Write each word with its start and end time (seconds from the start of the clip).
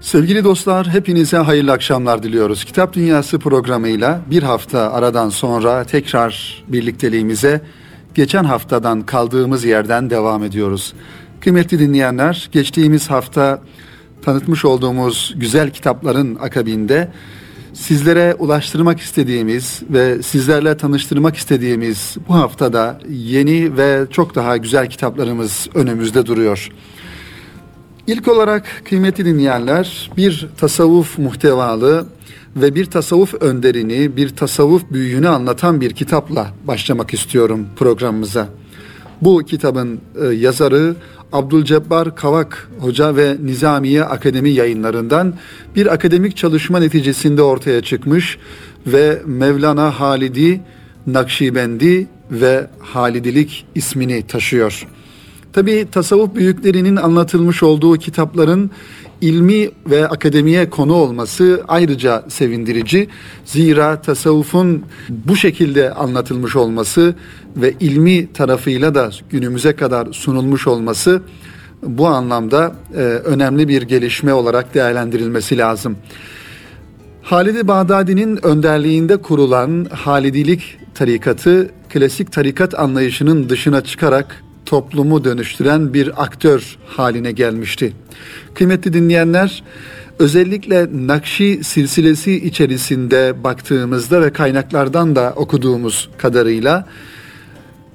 Sevgili 0.00 0.44
dostlar, 0.44 0.88
hepinize 0.88 1.36
hayırlı 1.36 1.72
akşamlar 1.72 2.22
diliyoruz. 2.22 2.64
Kitap 2.64 2.92
Dünyası 2.92 3.38
programıyla 3.38 4.20
bir 4.30 4.42
hafta 4.42 4.92
aradan 4.92 5.28
sonra 5.28 5.84
tekrar 5.84 6.64
birlikteliğimize 6.68 7.60
geçen 8.14 8.44
haftadan 8.44 9.02
kaldığımız 9.02 9.64
yerden 9.64 10.10
devam 10.10 10.44
ediyoruz. 10.44 10.94
Kıymetli 11.40 11.78
dinleyenler, 11.78 12.48
geçtiğimiz 12.52 13.10
hafta 13.10 13.62
tanıtmış 14.22 14.64
olduğumuz 14.64 15.34
güzel 15.36 15.70
kitapların 15.70 16.34
akabinde 16.34 17.08
sizlere 17.72 18.34
ulaştırmak 18.38 19.00
istediğimiz 19.00 19.82
ve 19.90 20.22
sizlerle 20.22 20.76
tanıştırmak 20.76 21.36
istediğimiz 21.36 22.16
bu 22.28 22.34
haftada 22.34 23.00
yeni 23.10 23.76
ve 23.76 24.06
çok 24.10 24.34
daha 24.34 24.56
güzel 24.56 24.90
kitaplarımız 24.90 25.68
önümüzde 25.74 26.26
duruyor. 26.26 26.70
İlk 28.08 28.28
olarak 28.28 28.64
kıymetli 28.84 29.24
dinleyenler 29.24 30.10
bir 30.16 30.48
tasavvuf 30.56 31.18
muhtevalı 31.18 32.06
ve 32.56 32.74
bir 32.74 32.84
tasavvuf 32.84 33.34
önderini, 33.34 34.16
bir 34.16 34.28
tasavvuf 34.36 34.82
büyüğünü 34.90 35.28
anlatan 35.28 35.80
bir 35.80 35.90
kitapla 35.90 36.46
başlamak 36.64 37.14
istiyorum 37.14 37.66
programımıza. 37.76 38.48
Bu 39.22 39.42
kitabın 39.46 40.00
e, 40.22 40.26
yazarı 40.26 40.96
Abdülcebbar 41.32 42.16
Kavak 42.16 42.70
Hoca 42.78 43.16
ve 43.16 43.36
Nizamiye 43.42 44.04
Akademi 44.04 44.50
yayınlarından 44.50 45.34
bir 45.76 45.92
akademik 45.92 46.36
çalışma 46.36 46.78
neticesinde 46.78 47.42
ortaya 47.42 47.82
çıkmış 47.82 48.38
ve 48.86 49.22
Mevlana 49.26 50.00
Halidi 50.00 50.60
Nakşibendi 51.06 52.06
ve 52.30 52.66
Halidilik 52.78 53.66
ismini 53.74 54.26
taşıyor. 54.26 54.86
Tabi 55.52 55.86
tasavvuf 55.92 56.34
büyüklerinin 56.34 56.96
anlatılmış 56.96 57.62
olduğu 57.62 57.96
kitapların 57.96 58.70
ilmi 59.20 59.70
ve 59.90 60.08
akademiye 60.08 60.70
konu 60.70 60.94
olması 60.94 61.62
ayrıca 61.68 62.24
sevindirici. 62.28 63.08
Zira 63.44 64.02
tasavvufun 64.02 64.84
bu 65.08 65.36
şekilde 65.36 65.94
anlatılmış 65.94 66.56
olması 66.56 67.14
ve 67.56 67.74
ilmi 67.80 68.32
tarafıyla 68.32 68.94
da 68.94 69.10
günümüze 69.30 69.72
kadar 69.72 70.12
sunulmuş 70.12 70.66
olması 70.66 71.22
bu 71.82 72.06
anlamda 72.06 72.72
e, 72.94 72.98
önemli 73.00 73.68
bir 73.68 73.82
gelişme 73.82 74.32
olarak 74.32 74.74
değerlendirilmesi 74.74 75.58
lazım. 75.58 75.96
Halid-i 77.22 77.68
Bağdadi'nin 77.68 78.46
önderliğinde 78.46 79.16
kurulan 79.16 79.86
Halidilik 79.92 80.78
tarikatı 80.94 81.70
klasik 81.88 82.32
tarikat 82.32 82.78
anlayışının 82.78 83.48
dışına 83.48 83.84
çıkarak 83.84 84.44
toplumu 84.68 85.24
dönüştüren 85.24 85.94
bir 85.94 86.22
aktör 86.22 86.76
haline 86.86 87.32
gelmişti. 87.32 87.92
Kıymetli 88.54 88.92
dinleyenler, 88.92 89.62
özellikle 90.18 90.88
Nakşi 90.92 91.60
silsilesi 91.64 92.46
içerisinde 92.46 93.44
baktığımızda 93.44 94.22
ve 94.22 94.32
kaynaklardan 94.32 95.16
da 95.16 95.32
okuduğumuz 95.36 96.10
kadarıyla 96.18 96.86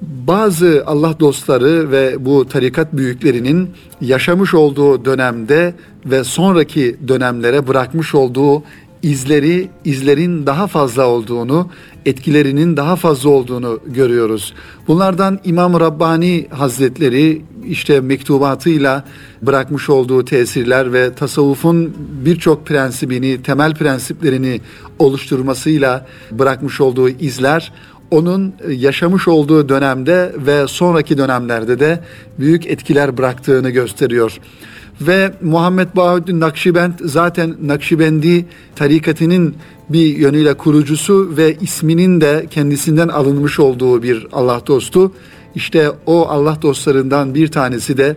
bazı 0.02 0.82
Allah 0.86 1.20
dostları 1.20 1.90
ve 1.90 2.24
bu 2.24 2.48
tarikat 2.48 2.92
büyüklerinin 2.92 3.70
yaşamış 4.00 4.54
olduğu 4.54 5.04
dönemde 5.04 5.74
ve 6.06 6.24
sonraki 6.24 6.96
dönemlere 7.08 7.66
bırakmış 7.66 8.14
olduğu 8.14 8.62
izleri, 9.04 9.68
izlerin 9.84 10.46
daha 10.46 10.66
fazla 10.66 11.06
olduğunu, 11.06 11.70
etkilerinin 12.06 12.76
daha 12.76 12.96
fazla 12.96 13.30
olduğunu 13.30 13.80
görüyoruz. 13.86 14.54
Bunlardan 14.88 15.40
İmam 15.44 15.80
Rabbani 15.80 16.46
Hazretleri 16.50 17.42
işte 17.66 18.00
mektubatıyla 18.00 19.04
bırakmış 19.42 19.90
olduğu 19.90 20.24
tesirler 20.24 20.92
ve 20.92 21.14
tasavvufun 21.14 21.94
birçok 22.24 22.66
prensibini, 22.66 23.42
temel 23.42 23.74
prensiplerini 23.74 24.60
oluşturmasıyla 24.98 26.06
bırakmış 26.30 26.80
olduğu 26.80 27.08
izler 27.08 27.72
onun 28.10 28.54
yaşamış 28.68 29.28
olduğu 29.28 29.68
dönemde 29.68 30.32
ve 30.36 30.66
sonraki 30.66 31.18
dönemlerde 31.18 31.80
de 31.80 32.00
büyük 32.38 32.66
etkiler 32.66 33.18
bıraktığını 33.18 33.70
gösteriyor. 33.70 34.40
Ve 35.00 35.32
Muhammed 35.42 35.88
Bahuddin 35.96 36.40
Nakşibend 36.40 36.92
zaten 37.04 37.56
Nakşibendi 37.62 38.46
tarikatının 38.76 39.54
bir 39.88 40.16
yönüyle 40.16 40.54
kurucusu 40.54 41.36
ve 41.36 41.56
isminin 41.60 42.20
de 42.20 42.46
kendisinden 42.50 43.08
alınmış 43.08 43.60
olduğu 43.60 44.02
bir 44.02 44.26
Allah 44.32 44.62
dostu. 44.66 45.12
İşte 45.54 45.90
o 46.06 46.28
Allah 46.28 46.58
dostlarından 46.62 47.34
bir 47.34 47.48
tanesi 47.48 47.96
de 47.96 48.16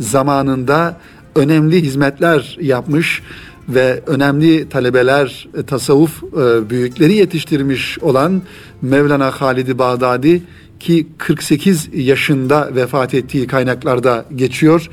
zamanında 0.00 1.00
önemli 1.36 1.82
hizmetler 1.82 2.58
yapmış 2.60 3.22
ve 3.68 4.02
önemli 4.06 4.68
talebeler, 4.68 5.48
e, 5.58 5.62
tasavvuf 5.62 6.22
e, 6.22 6.70
büyükleri 6.70 7.14
yetiştirmiş 7.14 7.98
olan 7.98 8.42
Mevlana 8.82 9.30
Halid-i 9.30 9.78
Bağdadi 9.78 10.42
ki 10.80 11.06
48 11.18 11.88
yaşında 11.92 12.74
vefat 12.74 13.14
ettiği 13.14 13.46
kaynaklarda 13.46 14.24
geçiyor 14.36 14.88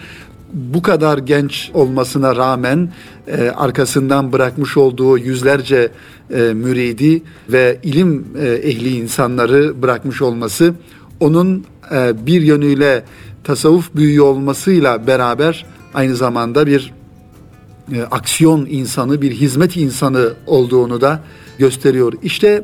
bu 0.55 0.81
kadar 0.81 1.17
genç 1.17 1.71
olmasına 1.73 2.35
rağmen 2.35 2.89
e, 3.27 3.49
arkasından 3.49 4.33
bırakmış 4.33 4.77
olduğu 4.77 5.17
yüzlerce 5.17 5.91
e, 6.33 6.41
müridi 6.41 7.21
ve 7.49 7.79
ilim 7.83 8.25
e, 8.39 8.47
ehli 8.47 8.97
insanları 8.97 9.81
bırakmış 9.81 10.21
olması 10.21 10.73
onun 11.19 11.65
e, 11.91 12.25
bir 12.25 12.41
yönüyle 12.41 13.03
tasavvuf 13.43 13.95
büyüğü 13.95 14.21
olmasıyla 14.21 15.07
beraber 15.07 15.65
aynı 15.93 16.15
zamanda 16.15 16.67
bir 16.67 16.93
e, 17.93 18.01
aksiyon 18.01 18.67
insanı, 18.69 19.21
bir 19.21 19.31
hizmet 19.31 19.77
insanı 19.77 20.33
olduğunu 20.47 21.01
da 21.01 21.19
gösteriyor. 21.57 22.13
İşte 22.23 22.63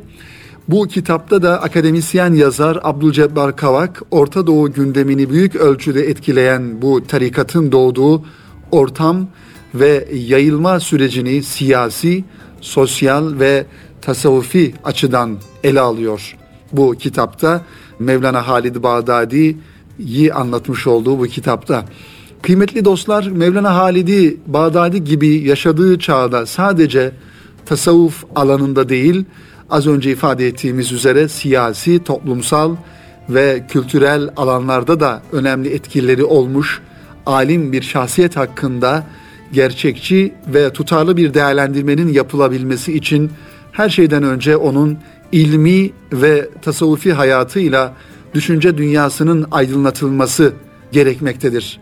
kitapta 0.80 1.42
da 1.42 1.62
akademisyen 1.62 2.32
yazar 2.32 2.78
Abdülcebbar 2.82 3.56
Kavak, 3.56 4.02
Orta 4.10 4.46
Doğu 4.46 4.72
gündemini 4.72 5.30
büyük 5.30 5.56
ölçüde 5.56 6.02
etkileyen 6.02 6.82
bu 6.82 7.06
tarikatın 7.06 7.72
doğduğu 7.72 8.24
ortam 8.70 9.26
ve 9.74 10.08
yayılma 10.14 10.80
sürecini 10.80 11.42
siyasi, 11.42 12.24
sosyal 12.60 13.38
ve 13.38 13.66
tasavvufi 14.00 14.74
açıdan 14.84 15.38
ele 15.64 15.80
alıyor. 15.80 16.36
Bu 16.72 16.94
kitapta 16.94 17.60
Mevlana 17.98 18.48
Halid 18.48 18.82
Bağdadi'yi 18.82 20.32
anlatmış 20.34 20.86
olduğu 20.86 21.18
bu 21.18 21.26
kitapta. 21.26 21.84
Kıymetli 22.42 22.84
dostlar 22.84 23.26
Mevlana 23.26 23.74
Halidi 23.74 24.36
Bağdadi 24.46 25.04
gibi 25.04 25.28
yaşadığı 25.28 25.98
çağda 25.98 26.46
sadece 26.46 27.12
tasavvuf 27.66 28.24
alanında 28.34 28.88
değil, 28.88 29.24
az 29.72 29.86
önce 29.86 30.10
ifade 30.10 30.46
ettiğimiz 30.46 30.92
üzere 30.92 31.28
siyasi, 31.28 32.04
toplumsal 32.04 32.76
ve 33.28 33.64
kültürel 33.68 34.30
alanlarda 34.36 35.00
da 35.00 35.22
önemli 35.32 35.68
etkileri 35.68 36.24
olmuş 36.24 36.80
alim 37.26 37.72
bir 37.72 37.82
şahsiyet 37.82 38.36
hakkında 38.36 39.06
gerçekçi 39.52 40.34
ve 40.46 40.72
tutarlı 40.72 41.16
bir 41.16 41.34
değerlendirmenin 41.34 42.08
yapılabilmesi 42.08 42.92
için 42.92 43.30
her 43.72 43.88
şeyden 43.88 44.22
önce 44.22 44.56
onun 44.56 44.98
ilmi 45.32 45.90
ve 46.12 46.48
tasavvufi 46.62 47.12
hayatıyla 47.12 47.94
düşünce 48.34 48.78
dünyasının 48.78 49.46
aydınlatılması 49.50 50.52
gerekmektedir. 50.92 51.80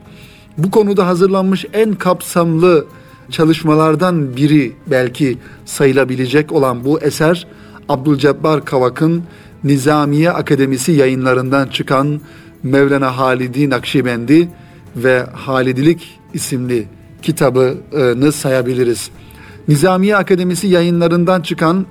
Bu 0.59 0.71
konuda 0.71 1.07
hazırlanmış 1.07 1.67
en 1.73 1.95
kapsamlı 1.95 2.87
çalışmalardan 3.31 4.37
biri 4.37 4.73
belki 4.87 5.39
sayılabilecek 5.65 6.53
olan 6.53 6.85
bu 6.85 7.01
eser 7.01 7.47
Abdülcebbar 7.91 8.65
Kavak'ın 8.65 9.23
Nizamiye 9.65 10.31
Akademisi 10.31 10.93
yayınlarından 10.93 11.69
çıkan 11.69 12.21
Mevlana 12.63 13.19
Halidi 13.19 13.71
Nakşibendi 13.71 14.49
ve 14.97 15.27
Halidilik 15.33 16.21
isimli 16.35 16.89
kitabını 17.23 18.33
sayabiliriz. 18.33 19.11
Nizamiye 19.69 20.17
Akademisi 20.17 20.67
yayınlarından 20.67 21.41
çıkan 21.41 21.87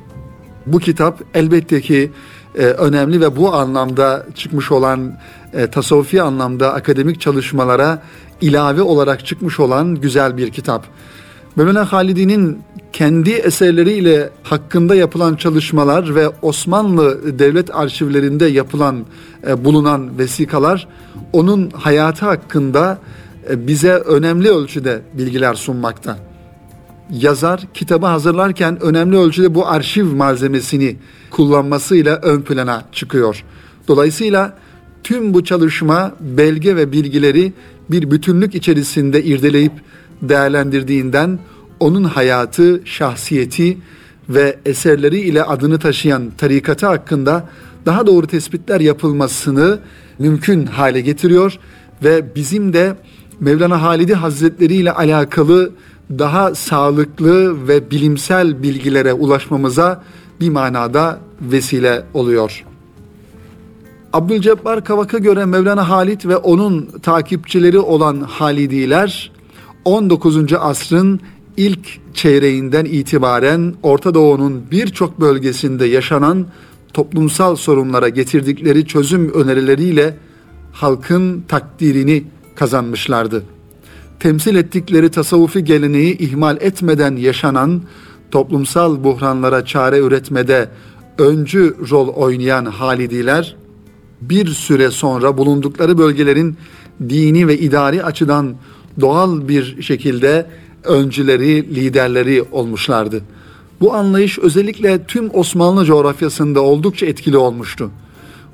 bu 0.65 0.79
kitap 0.79 1.21
elbette 1.33 1.81
ki 1.81 2.11
e, 2.55 2.61
önemli 2.65 3.21
ve 3.21 3.35
bu 3.35 3.53
anlamda 3.53 4.25
çıkmış 4.35 4.71
olan 4.71 5.17
e, 5.53 5.67
tasavvufi 5.67 6.21
anlamda 6.21 6.73
akademik 6.73 7.21
çalışmalara 7.21 8.01
ilave 8.41 8.81
olarak 8.81 9.25
çıkmış 9.25 9.59
olan 9.59 9.95
güzel 9.95 10.37
bir 10.37 10.49
kitap. 10.51 10.85
Mevlana 11.55 11.91
Halidi'nin 11.91 12.61
kendi 12.93 13.31
eserleriyle 13.31 14.29
hakkında 14.43 14.95
yapılan 14.95 15.35
çalışmalar 15.35 16.15
ve 16.15 16.29
Osmanlı 16.41 17.39
devlet 17.39 17.75
arşivlerinde 17.75 18.45
yapılan 18.45 19.05
e, 19.47 19.65
bulunan 19.65 20.17
vesikalar 20.17 20.87
onun 21.33 21.69
hayatı 21.69 22.25
hakkında 22.25 22.99
e, 23.49 23.67
bize 23.67 23.91
önemli 23.91 24.49
ölçüde 24.49 25.01
bilgiler 25.13 25.53
sunmakta. 25.53 26.17
Yazar 27.11 27.61
kitabı 27.73 28.05
hazırlarken 28.05 28.81
önemli 28.81 29.17
ölçüde 29.17 29.55
bu 29.55 29.67
arşiv 29.67 30.05
malzemesini 30.05 30.95
kullanmasıyla 31.31 32.15
ön 32.15 32.41
plana 32.41 32.83
çıkıyor. 32.91 33.43
Dolayısıyla 33.87 34.53
tüm 35.03 35.33
bu 35.33 35.43
çalışma 35.43 36.11
belge 36.19 36.75
ve 36.75 36.91
bilgileri 36.91 37.53
bir 37.89 38.11
bütünlük 38.11 38.55
içerisinde 38.55 39.23
irdeleyip 39.23 39.73
değerlendirdiğinden 40.21 41.39
onun 41.79 42.03
hayatı, 42.03 42.81
şahsiyeti 42.85 43.77
ve 44.29 44.59
eserleri 44.65 45.19
ile 45.19 45.43
adını 45.43 45.79
taşıyan 45.79 46.31
tarikatı 46.37 46.87
hakkında 46.87 47.49
daha 47.85 48.07
doğru 48.07 48.27
tespitler 48.27 48.79
yapılmasını 48.79 49.79
mümkün 50.19 50.65
hale 50.65 51.01
getiriyor 51.01 51.59
ve 52.03 52.35
bizim 52.35 52.73
de 52.73 52.95
Mevlana 53.39 53.81
Halidi 53.81 54.13
Hazretleri 54.13 54.75
ile 54.75 54.91
alakalı 54.91 55.71
daha 56.09 56.55
sağlıklı 56.55 57.67
ve 57.67 57.91
bilimsel 57.91 58.63
bilgilere 58.63 59.13
ulaşmamıza 59.13 60.03
bir 60.39 60.49
manada 60.49 61.19
vesile 61.41 62.03
oluyor. 62.13 62.65
Abdülcebbar 64.13 64.83
Kavak'a 64.83 65.17
göre 65.17 65.45
Mevlana 65.45 65.89
Halit 65.89 66.25
ve 66.25 66.37
onun 66.37 66.89
takipçileri 67.03 67.79
olan 67.79 68.21
Halidiler 68.21 69.31
19. 69.85 70.53
asrın 70.53 71.19
ilk 71.59 72.13
çeyreğinden 72.13 72.85
itibaren 72.85 73.73
Orta 73.83 74.13
Doğu'nun 74.13 74.63
birçok 74.71 75.19
bölgesinde 75.19 75.85
yaşanan 75.85 76.47
toplumsal 76.93 77.55
sorunlara 77.55 78.09
getirdikleri 78.09 78.85
çözüm 78.85 79.33
önerileriyle 79.33 80.17
halkın 80.71 81.43
takdirini 81.47 82.23
kazanmışlardı. 82.55 83.43
Temsil 84.19 84.55
ettikleri 84.55 85.09
tasavvufi 85.11 85.63
geleneği 85.63 86.17
ihmal 86.17 86.57
etmeden 86.61 87.15
yaşanan 87.15 87.81
toplumsal 88.31 89.03
buhranlara 89.03 89.65
çare 89.65 89.99
üretmede 89.99 90.69
öncü 91.17 91.75
rol 91.89 92.07
oynayan 92.07 92.65
Halidiler 92.65 93.55
bir 94.21 94.47
süre 94.47 94.91
sonra 94.91 95.37
bulundukları 95.37 95.97
bölgelerin 95.97 96.57
dini 97.09 97.47
ve 97.47 97.57
idari 97.57 98.03
açıdan 98.03 98.55
doğal 98.99 99.47
bir 99.47 99.81
şekilde 99.81 100.45
öncüleri, 100.83 101.75
liderleri 101.75 102.43
olmuşlardı. 102.51 103.21
Bu 103.81 103.93
anlayış 103.93 104.39
özellikle 104.39 105.03
tüm 105.03 105.29
Osmanlı 105.33 105.85
coğrafyasında 105.85 106.61
oldukça 106.61 107.05
etkili 107.05 107.37
olmuştu. 107.37 107.91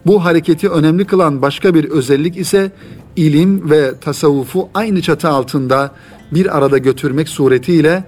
Bu 0.05 0.25
hareketi 0.25 0.69
önemli 0.69 1.05
kılan 1.05 1.41
başka 1.41 1.73
bir 1.73 1.83
özellik 1.89 2.37
ise 2.37 2.71
ilim 3.15 3.69
ve 3.69 3.99
tasavvufu 3.99 4.69
aynı 4.73 5.01
çatı 5.01 5.29
altında 5.29 5.91
bir 6.31 6.57
arada 6.57 6.77
götürmek 6.77 7.29
suretiyle 7.29 8.03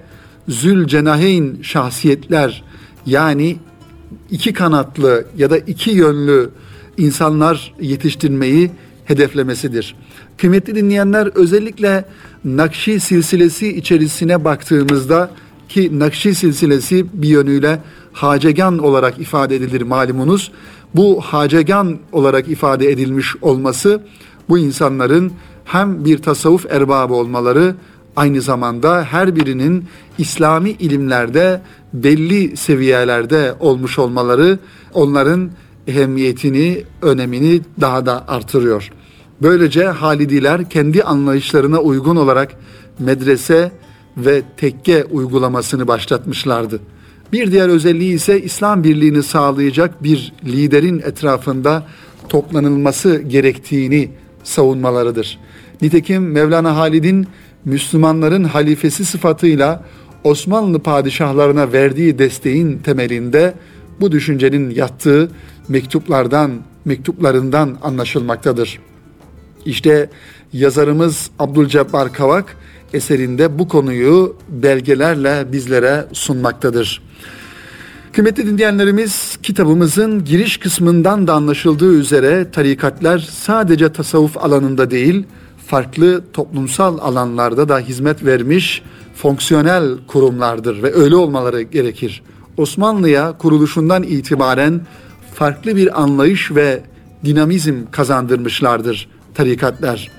zülcenaheyn 0.48 1.62
şahsiyetler 1.62 2.64
yani 3.06 3.56
iki 4.30 4.52
kanatlı 4.52 5.26
ya 5.36 5.50
da 5.50 5.58
iki 5.58 5.90
yönlü 5.90 6.50
insanlar 6.98 7.74
yetiştirmeyi 7.80 8.70
hedeflemesidir. 9.04 9.96
Kıymetli 10.38 10.74
dinleyenler 10.74 11.26
özellikle 11.34 12.04
Nakşi 12.44 13.00
silsilesi 13.00 13.76
içerisine 13.76 14.44
baktığımızda 14.44 15.30
ki 15.68 15.98
Nakşi 15.98 16.34
silsilesi 16.34 17.06
bir 17.12 17.28
yönüyle 17.28 17.82
hacegan 18.12 18.78
olarak 18.78 19.18
ifade 19.18 19.56
edilir 19.56 19.82
malumunuz. 19.82 20.52
Bu 20.94 21.20
hacegan 21.20 21.98
olarak 22.12 22.48
ifade 22.48 22.90
edilmiş 22.90 23.36
olması 23.42 24.02
bu 24.48 24.58
insanların 24.58 25.32
hem 25.64 26.04
bir 26.04 26.18
tasavvuf 26.18 26.66
erbabı 26.66 27.14
olmaları 27.14 27.74
aynı 28.16 28.40
zamanda 28.40 29.04
her 29.04 29.36
birinin 29.36 29.84
İslami 30.18 30.70
ilimlerde 30.70 31.62
belli 31.92 32.56
seviyelerde 32.56 33.54
olmuş 33.60 33.98
olmaları 33.98 34.58
onların 34.94 35.50
ehemmiyetini, 35.86 36.84
önemini 37.02 37.60
daha 37.80 38.06
da 38.06 38.28
artırıyor. 38.28 38.90
Böylece 39.42 39.84
Halidiler 39.84 40.70
kendi 40.70 41.02
anlayışlarına 41.02 41.78
uygun 41.78 42.16
olarak 42.16 42.54
medrese 42.98 43.72
ve 44.16 44.42
tekke 44.56 45.04
uygulamasını 45.04 45.88
başlatmışlardı. 45.88 46.80
Bir 47.32 47.52
diğer 47.52 47.68
özelliği 47.68 48.14
ise 48.14 48.42
İslam 48.42 48.84
birliğini 48.84 49.22
sağlayacak 49.22 50.02
bir 50.02 50.32
liderin 50.44 50.98
etrafında 50.98 51.86
toplanılması 52.28 53.18
gerektiğini 53.18 54.10
savunmalarıdır. 54.44 55.38
Nitekim 55.82 56.30
Mevlana 56.32 56.76
Halid'in 56.76 57.26
Müslümanların 57.64 58.44
halifesi 58.44 59.04
sıfatıyla 59.04 59.84
Osmanlı 60.24 60.78
padişahlarına 60.78 61.72
verdiği 61.72 62.18
desteğin 62.18 62.78
temelinde 62.78 63.54
bu 64.00 64.12
düşüncenin 64.12 64.70
yattığı 64.70 65.30
mektuplardan, 65.68 66.52
mektuplarından 66.84 67.78
anlaşılmaktadır. 67.82 68.78
İşte 69.64 70.10
yazarımız 70.52 71.30
Abdülcebbar 71.38 72.12
Kavak 72.12 72.56
eserinde 72.92 73.58
bu 73.58 73.68
konuyu 73.68 74.36
belgelerle 74.48 75.52
bizlere 75.52 76.06
sunmaktadır. 76.12 77.02
Kıymetli 78.12 78.46
dinleyenlerimiz 78.46 79.38
kitabımızın 79.42 80.24
giriş 80.24 80.56
kısmından 80.56 81.26
da 81.26 81.34
anlaşıldığı 81.34 81.94
üzere 81.94 82.50
tarikatlar 82.50 83.18
sadece 83.18 83.92
tasavvuf 83.92 84.36
alanında 84.36 84.90
değil 84.90 85.26
farklı 85.66 86.22
toplumsal 86.32 86.98
alanlarda 86.98 87.68
da 87.68 87.78
hizmet 87.78 88.24
vermiş 88.24 88.82
fonksiyonel 89.16 89.98
kurumlardır 90.06 90.82
ve 90.82 90.94
öyle 90.94 91.16
olmaları 91.16 91.62
gerekir. 91.62 92.22
Osmanlı'ya 92.56 93.32
kuruluşundan 93.38 94.02
itibaren 94.02 94.80
farklı 95.34 95.76
bir 95.76 96.02
anlayış 96.02 96.50
ve 96.50 96.82
dinamizm 97.24 97.74
kazandırmışlardır 97.90 99.08
tarikatlar. 99.38 100.10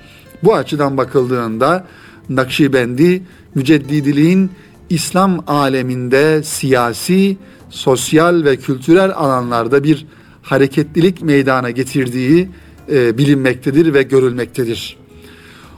Bu 0.43 0.55
açıdan 0.55 0.97
bakıldığında 0.97 1.85
Nakşibendi 2.29 3.23
müceddidiliğin 3.55 4.51
İslam 4.89 5.43
aleminde 5.47 6.43
siyasi, 6.43 7.37
sosyal 7.69 8.43
ve 8.43 8.57
kültürel 8.57 9.11
alanlarda 9.15 9.83
bir 9.83 10.05
hareketlilik 10.41 11.21
meydana 11.21 11.69
getirdiği 11.69 12.49
e, 12.91 13.17
bilinmektedir 13.17 13.93
ve 13.93 14.03
görülmektedir. 14.03 14.97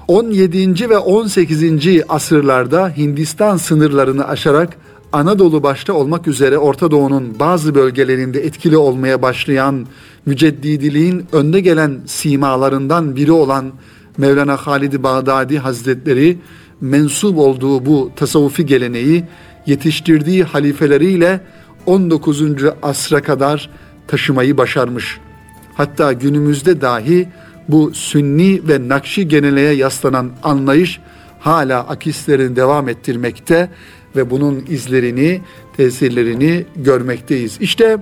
17. 0.08 0.90
ve 0.90 0.98
18. 0.98 1.64
asırlarda 2.10 2.90
Hindistan 2.98 3.58
sınırlarını 3.58 4.28
aşarak 4.28 4.78
Anadolu 5.14 5.64
başta 5.64 5.94
olmak 5.94 6.28
üzere 6.28 6.58
Orta 6.58 6.92
Doğu'nun 6.92 7.40
bazı 7.40 7.76
bölgelerinde 7.76 8.40
etkili 8.46 8.78
olmaya 8.78 9.22
başlayan 9.22 9.88
müceddidiliğin 10.26 11.26
önde 11.32 11.60
gelen 11.60 12.02
simalarından 12.06 13.16
biri 13.16 13.32
olan 13.32 13.72
Mevlana 14.18 14.58
Halid-i 14.58 15.04
Bağdadi 15.04 15.60
Hazretleri 15.60 16.38
mensup 16.82 17.38
olduğu 17.38 17.86
bu 17.86 18.12
tasavvufi 18.16 18.66
geleneği 18.66 19.24
yetiştirdiği 19.66 20.44
halifeleriyle 20.44 21.42
19. 21.86 22.44
asra 22.82 23.22
kadar 23.22 23.70
taşımayı 24.08 24.58
başarmış. 24.58 25.20
Hatta 25.74 26.14
günümüzde 26.14 26.82
dahi 26.82 27.30
bu 27.70 27.92
sünni 27.94 28.68
ve 28.68 28.88
nakşi 28.90 29.28
geleneğe 29.28 29.74
yaslanan 29.74 30.32
anlayış 30.44 31.00
hala 31.40 31.88
akislerini 31.88 32.56
devam 32.56 32.90
ettirmekte 32.90 33.70
ve 34.16 34.30
bunun 34.30 34.66
izlerini, 34.70 35.42
tesirlerini 35.78 36.66
görmekteyiz. 36.76 37.58
İşte 37.62 37.98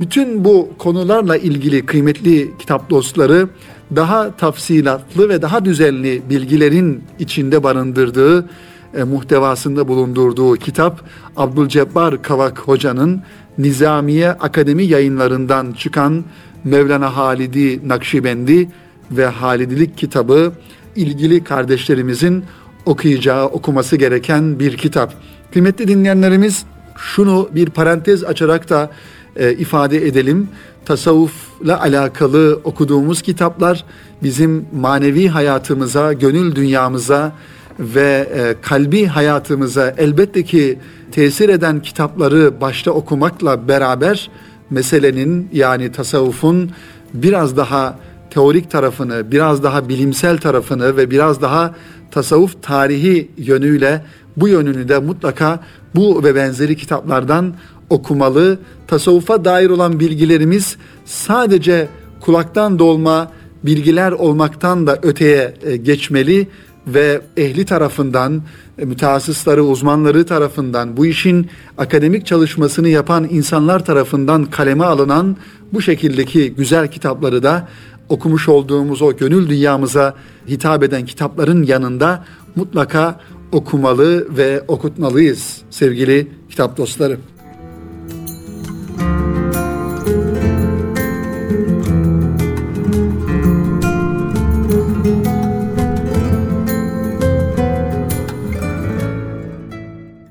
bütün 0.00 0.44
bu 0.44 0.68
konularla 0.78 1.36
ilgili 1.36 1.86
kıymetli 1.86 2.58
kitap 2.58 2.90
dostları 2.90 3.48
daha 3.96 4.36
tafsilatlı 4.36 5.28
ve 5.28 5.42
daha 5.42 5.64
düzenli 5.64 6.22
bilgilerin 6.30 7.04
içinde 7.18 7.62
barındırdığı, 7.62 8.48
e, 8.94 9.04
muhtevasında 9.04 9.88
bulundurduğu 9.88 10.56
kitap 10.56 11.00
Abdülcebbar 11.36 12.22
Kavak 12.22 12.58
Hoca'nın 12.58 13.22
Nizamiye 13.58 14.30
Akademi 14.30 14.84
yayınlarından 14.84 15.72
çıkan 15.72 16.24
Mevlana 16.64 17.16
Halidi 17.16 17.88
Nakşibendi 17.88 18.68
ve 19.10 19.26
Halidilik 19.26 19.98
kitabı 19.98 20.52
ilgili 20.96 21.44
kardeşlerimizin 21.44 22.44
okuyacağı, 22.86 23.46
okuması 23.46 23.96
gereken 23.96 24.58
bir 24.58 24.76
kitap. 24.76 25.14
Kıymetli 25.52 25.88
dinleyenlerimiz 25.88 26.64
şunu 26.96 27.48
bir 27.54 27.70
parantez 27.70 28.24
açarak 28.24 28.70
da 28.70 28.90
e, 29.36 29.52
ifade 29.52 30.06
edelim. 30.06 30.48
Tasavvufla 30.84 31.80
alakalı 31.80 32.60
okuduğumuz 32.64 33.22
kitaplar 33.22 33.84
bizim 34.22 34.66
manevi 34.72 35.28
hayatımıza, 35.28 36.12
gönül 36.12 36.56
dünyamıza 36.56 37.32
ve 37.78 38.28
e, 38.34 38.54
kalbi 38.62 39.06
hayatımıza 39.06 39.94
elbette 39.98 40.42
ki 40.42 40.78
tesir 41.12 41.48
eden 41.48 41.82
kitapları 41.82 42.60
başta 42.60 42.90
okumakla 42.90 43.68
beraber 43.68 44.30
meselenin 44.70 45.48
yani 45.52 45.92
tasavvufun 45.92 46.70
biraz 47.14 47.56
daha 47.56 47.98
teorik 48.30 48.70
tarafını, 48.70 49.32
biraz 49.32 49.62
daha 49.62 49.88
bilimsel 49.88 50.38
tarafını 50.38 50.96
ve 50.96 51.10
biraz 51.10 51.42
daha 51.42 51.74
tasavvuf 52.10 52.62
tarihi 52.62 53.30
yönüyle 53.36 54.04
bu 54.36 54.48
yönünü 54.48 54.88
de 54.88 54.98
mutlaka 54.98 55.60
bu 55.94 56.24
ve 56.24 56.34
benzeri 56.34 56.76
kitaplardan 56.76 57.54
okumalı. 57.90 58.58
Tasavvufa 58.86 59.44
dair 59.44 59.70
olan 59.70 60.00
bilgilerimiz 60.00 60.76
sadece 61.04 61.88
kulaktan 62.20 62.78
dolma 62.78 63.32
bilgiler 63.64 64.12
olmaktan 64.12 64.86
da 64.86 64.98
öteye 65.02 65.54
e, 65.62 65.76
geçmeli 65.76 66.48
ve 66.86 67.20
ehli 67.36 67.64
tarafından, 67.64 68.42
e, 68.78 68.84
mütehassısları, 68.84 69.64
uzmanları 69.64 70.26
tarafından, 70.26 70.96
bu 70.96 71.06
işin 71.06 71.50
akademik 71.78 72.26
çalışmasını 72.26 72.88
yapan 72.88 73.26
insanlar 73.30 73.84
tarafından 73.84 74.44
kaleme 74.44 74.84
alınan 74.84 75.36
bu 75.72 75.82
şekildeki 75.82 76.54
güzel 76.54 76.90
kitapları 76.90 77.42
da 77.42 77.68
okumuş 78.08 78.48
olduğumuz 78.48 79.02
o 79.02 79.16
gönül 79.16 79.48
dünyamıza 79.48 80.14
hitap 80.48 80.82
eden 80.82 81.06
kitapların 81.06 81.62
yanında 81.62 82.24
mutlaka 82.56 83.20
okumalı 83.52 84.36
ve 84.36 84.62
okutmalıyız 84.68 85.62
sevgili 85.70 86.28
kitap 86.50 86.76
dostları. 86.76 87.18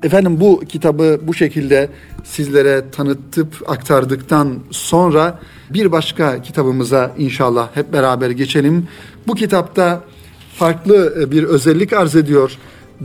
Efendim 0.02 0.40
bu 0.40 0.60
kitabı 0.68 1.20
bu 1.22 1.34
şekilde 1.34 1.88
sizlere 2.24 2.84
tanıtıp 2.92 3.70
aktardıktan 3.70 4.58
sonra 4.70 5.40
bir 5.70 5.92
başka 5.92 6.42
kitabımıza 6.42 7.12
inşallah 7.18 7.68
hep 7.74 7.92
beraber 7.92 8.30
geçelim. 8.30 8.88
Bu 9.26 9.34
kitapta 9.34 10.04
farklı 10.54 11.28
bir 11.32 11.44
özellik 11.44 11.92
arz 11.92 12.16
ediyor. 12.16 12.58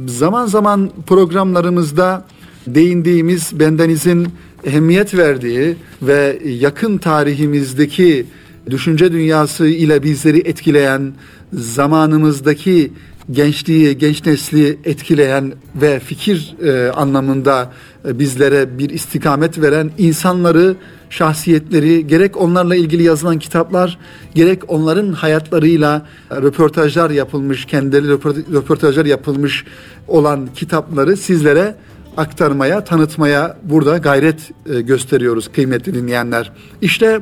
Zaman 0.05 0.45
zaman 0.45 0.91
programlarımızda 1.07 2.25
değindiğimiz 2.67 3.59
bendenizin 3.59 4.27
ehemmiyet 4.63 5.13
verdiği 5.13 5.75
ve 6.01 6.39
yakın 6.45 6.97
tarihimizdeki 6.97 8.25
düşünce 8.69 9.11
dünyası 9.11 9.67
ile 9.67 10.03
bizleri 10.03 10.39
etkileyen 10.39 11.13
zamanımızdaki 11.53 12.91
gençliği, 13.31 13.97
genç 13.97 14.25
nesli 14.25 14.77
etkileyen 14.85 15.53
ve 15.75 15.99
fikir 15.99 16.55
e, 16.63 16.91
anlamında 16.91 17.73
bizlere 18.05 18.79
bir 18.79 18.89
istikamet 18.89 19.61
veren 19.61 19.91
insanları, 19.97 20.75
şahsiyetleri, 21.09 22.07
gerek 22.07 22.41
onlarla 22.41 22.75
ilgili 22.75 23.03
yazılan 23.03 23.39
kitaplar, 23.39 23.97
gerek 24.35 24.61
onların 24.67 25.11
hayatlarıyla 25.11 26.05
röportajlar 26.31 27.09
yapılmış, 27.09 27.65
kendileri 27.65 28.07
röportajlar 28.53 29.05
yapılmış 29.05 29.65
olan 30.07 30.49
kitapları 30.55 31.17
sizlere 31.17 31.75
aktarmaya, 32.17 32.83
tanıtmaya 32.83 33.57
burada 33.63 33.97
gayret 33.97 34.51
e, 34.69 34.81
gösteriyoruz 34.81 35.51
kıymetli 35.51 35.93
dinleyenler. 35.93 36.51
İşte 36.81 37.21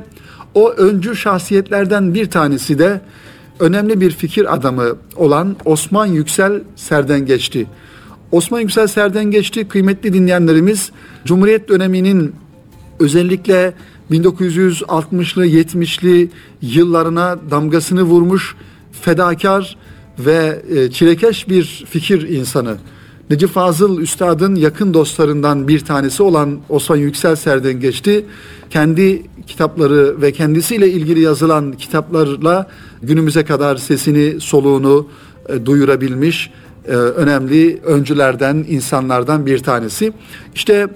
o 0.54 0.70
öncü 0.70 1.16
şahsiyetlerden 1.16 2.14
bir 2.14 2.30
tanesi 2.30 2.78
de 2.78 3.00
önemli 3.60 4.00
bir 4.00 4.10
fikir 4.10 4.54
adamı 4.54 4.84
olan 5.16 5.56
Osman 5.64 6.06
Yüksel 6.06 6.62
Serden 6.76 7.26
geçti. 7.26 7.66
Osman 8.32 8.60
Yüksel 8.60 8.86
Serden 8.86 9.24
geçti 9.24 9.68
kıymetli 9.68 10.12
dinleyenlerimiz 10.12 10.90
Cumhuriyet 11.24 11.68
döneminin 11.68 12.34
özellikle 13.00 13.74
1960'lı 14.10 15.46
70'li 15.46 16.30
yıllarına 16.62 17.38
damgasını 17.50 18.02
vurmuş 18.02 18.56
fedakar 18.92 19.76
ve 20.18 20.62
e, 20.76 20.90
çilekeş 20.90 21.48
bir 21.48 21.84
fikir 21.90 22.28
insanı. 22.28 22.76
Necip 23.30 23.50
Fazıl 23.50 24.00
Üstad'ın 24.00 24.54
yakın 24.54 24.94
dostlarından 24.94 25.68
bir 25.68 25.80
tanesi 25.80 26.22
olan 26.22 26.58
Osman 26.68 26.96
Yüksel 26.96 27.36
Serden 27.36 27.80
geçti. 27.80 28.24
Kendi 28.70 29.22
kitapları 29.46 30.20
ve 30.22 30.32
kendisiyle 30.32 30.90
ilgili 30.90 31.20
yazılan 31.20 31.72
kitaplarla 31.72 32.68
günümüze 33.02 33.44
kadar 33.44 33.76
sesini, 33.76 34.40
soluğunu 34.40 35.06
e, 35.48 35.66
duyurabilmiş 35.66 36.50
e, 36.88 36.92
önemli 36.92 37.80
öncülerden, 37.84 38.64
insanlardan 38.68 39.46
bir 39.46 39.58
tanesi. 39.58 40.12
İşte 40.54 40.88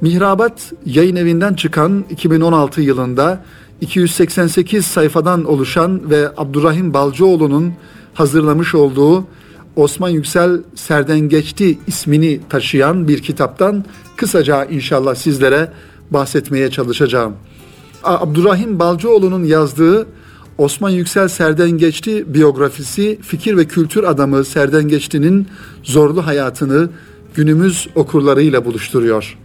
Mihrabat 0.00 0.72
yayın 0.86 1.16
evinden 1.16 1.54
çıkan 1.54 2.04
2016 2.10 2.80
yılında 2.80 3.44
288 3.80 4.86
sayfadan 4.86 5.44
oluşan 5.44 6.10
ve 6.10 6.28
Abdurrahim 6.36 6.94
Balcıoğlu'nun 6.94 7.72
hazırlamış 8.14 8.74
olduğu 8.74 9.24
Osman 9.76 10.08
Yüksel 10.08 10.60
Serdengeçti 10.74 11.78
ismini 11.86 12.40
taşıyan 12.48 13.08
bir 13.08 13.22
kitaptan 13.22 13.84
kısaca 14.16 14.64
inşallah 14.64 15.14
sizlere 15.14 15.72
bahsetmeye 16.10 16.70
çalışacağım. 16.70 17.34
Abdurrahim 18.04 18.78
Balcıoğlu'nun 18.78 19.44
yazdığı 19.44 20.06
Osman 20.58 20.90
Yüksel 20.90 21.28
Serdengeçti 21.28 22.34
biyografisi 22.34 23.18
fikir 23.22 23.56
ve 23.56 23.64
kültür 23.64 24.04
adamı 24.04 24.44
Serdengeçti'nin 24.44 25.46
zorlu 25.82 26.26
hayatını 26.26 26.90
günümüz 27.34 27.88
okurlarıyla 27.94 28.64
buluşturuyor. 28.64 29.38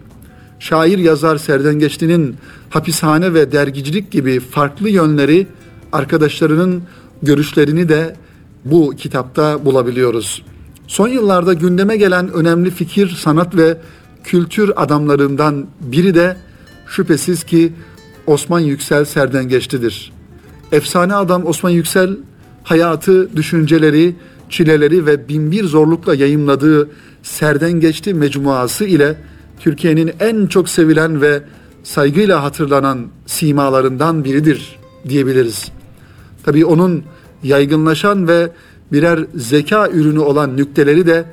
Şair 0.60 0.98
yazar 0.98 1.38
Serdengeçti'nin 1.38 2.36
hapishane 2.70 3.34
ve 3.34 3.52
dergicilik 3.52 4.12
gibi 4.12 4.40
farklı 4.40 4.90
yönleri 4.90 5.48
arkadaşlarının 5.92 6.84
görüşlerini 7.24 7.90
de 7.90 8.16
bu 8.66 8.94
kitapta 8.98 9.66
bulabiliyoruz. 9.66 10.44
Son 10.88 11.08
yıllarda 11.08 11.54
gündeme 11.54 11.98
gelen 11.98 12.34
önemli 12.34 12.72
fikir, 12.72 13.10
sanat 13.10 13.56
ve 13.56 13.78
kültür 14.24 14.72
adamlarından 14.76 15.68
biri 15.82 16.16
de 16.16 16.38
şüphesiz 16.88 17.44
ki 17.44 17.74
Osman 18.28 18.60
Yüksel 18.60 19.06
Serdengeçti'dir. 19.06 20.13
Efsane 20.74 21.16
adam 21.16 21.46
Osman 21.46 21.70
Yüksel 21.70 22.18
hayatı, 22.64 23.36
düşünceleri, 23.36 24.16
çileleri 24.50 25.06
ve 25.06 25.28
binbir 25.30 25.64
zorlukla 25.64 26.16
yayımladığı 26.16 26.90
Serdengeçti 27.24 28.14
mecmuası 28.14 28.86
ile 28.86 29.16
Türkiye'nin 29.60 30.12
en 30.20 30.48
çok 30.48 30.70
sevilen 30.70 31.22
ve 31.22 31.42
saygıyla 31.84 32.44
hatırlanan 32.44 33.08
simalarından 33.26 34.24
biridir 34.24 34.80
diyebiliriz. 35.10 35.72
Tabii 36.44 36.66
onun 36.66 37.04
yaygınlaşan 37.44 38.28
ve 38.28 38.50
birer 38.92 39.20
zeka 39.36 39.90
ürünü 39.90 40.20
olan 40.20 40.58
nükteleri 40.58 41.08
de 41.08 41.26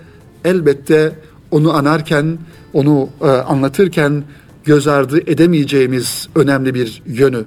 elbette 0.45 1.13
onu 1.51 1.73
anarken, 1.73 2.39
onu 2.73 3.09
e, 3.21 3.27
anlatırken 3.27 4.25
göz 4.65 4.87
ardı 4.89 5.21
edemeyeceğimiz 5.31 6.29
önemli 6.35 6.75
bir 6.75 7.03
yönü. 7.07 7.45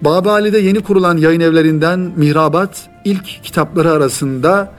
Babali'de 0.00 0.58
yeni 0.58 0.80
kurulan 0.80 1.16
yayın 1.16 1.40
evlerinden 1.40 2.12
Mihrabat 2.16 2.88
ilk 3.04 3.24
kitapları 3.42 3.92
arasında 3.92 4.72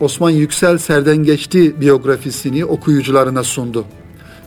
Osman 0.00 0.30
Yüksel 0.30 0.78
Serdengeçti 0.78 1.80
biyografisini 1.80 2.64
okuyucularına 2.64 3.44
sundu. 3.44 3.84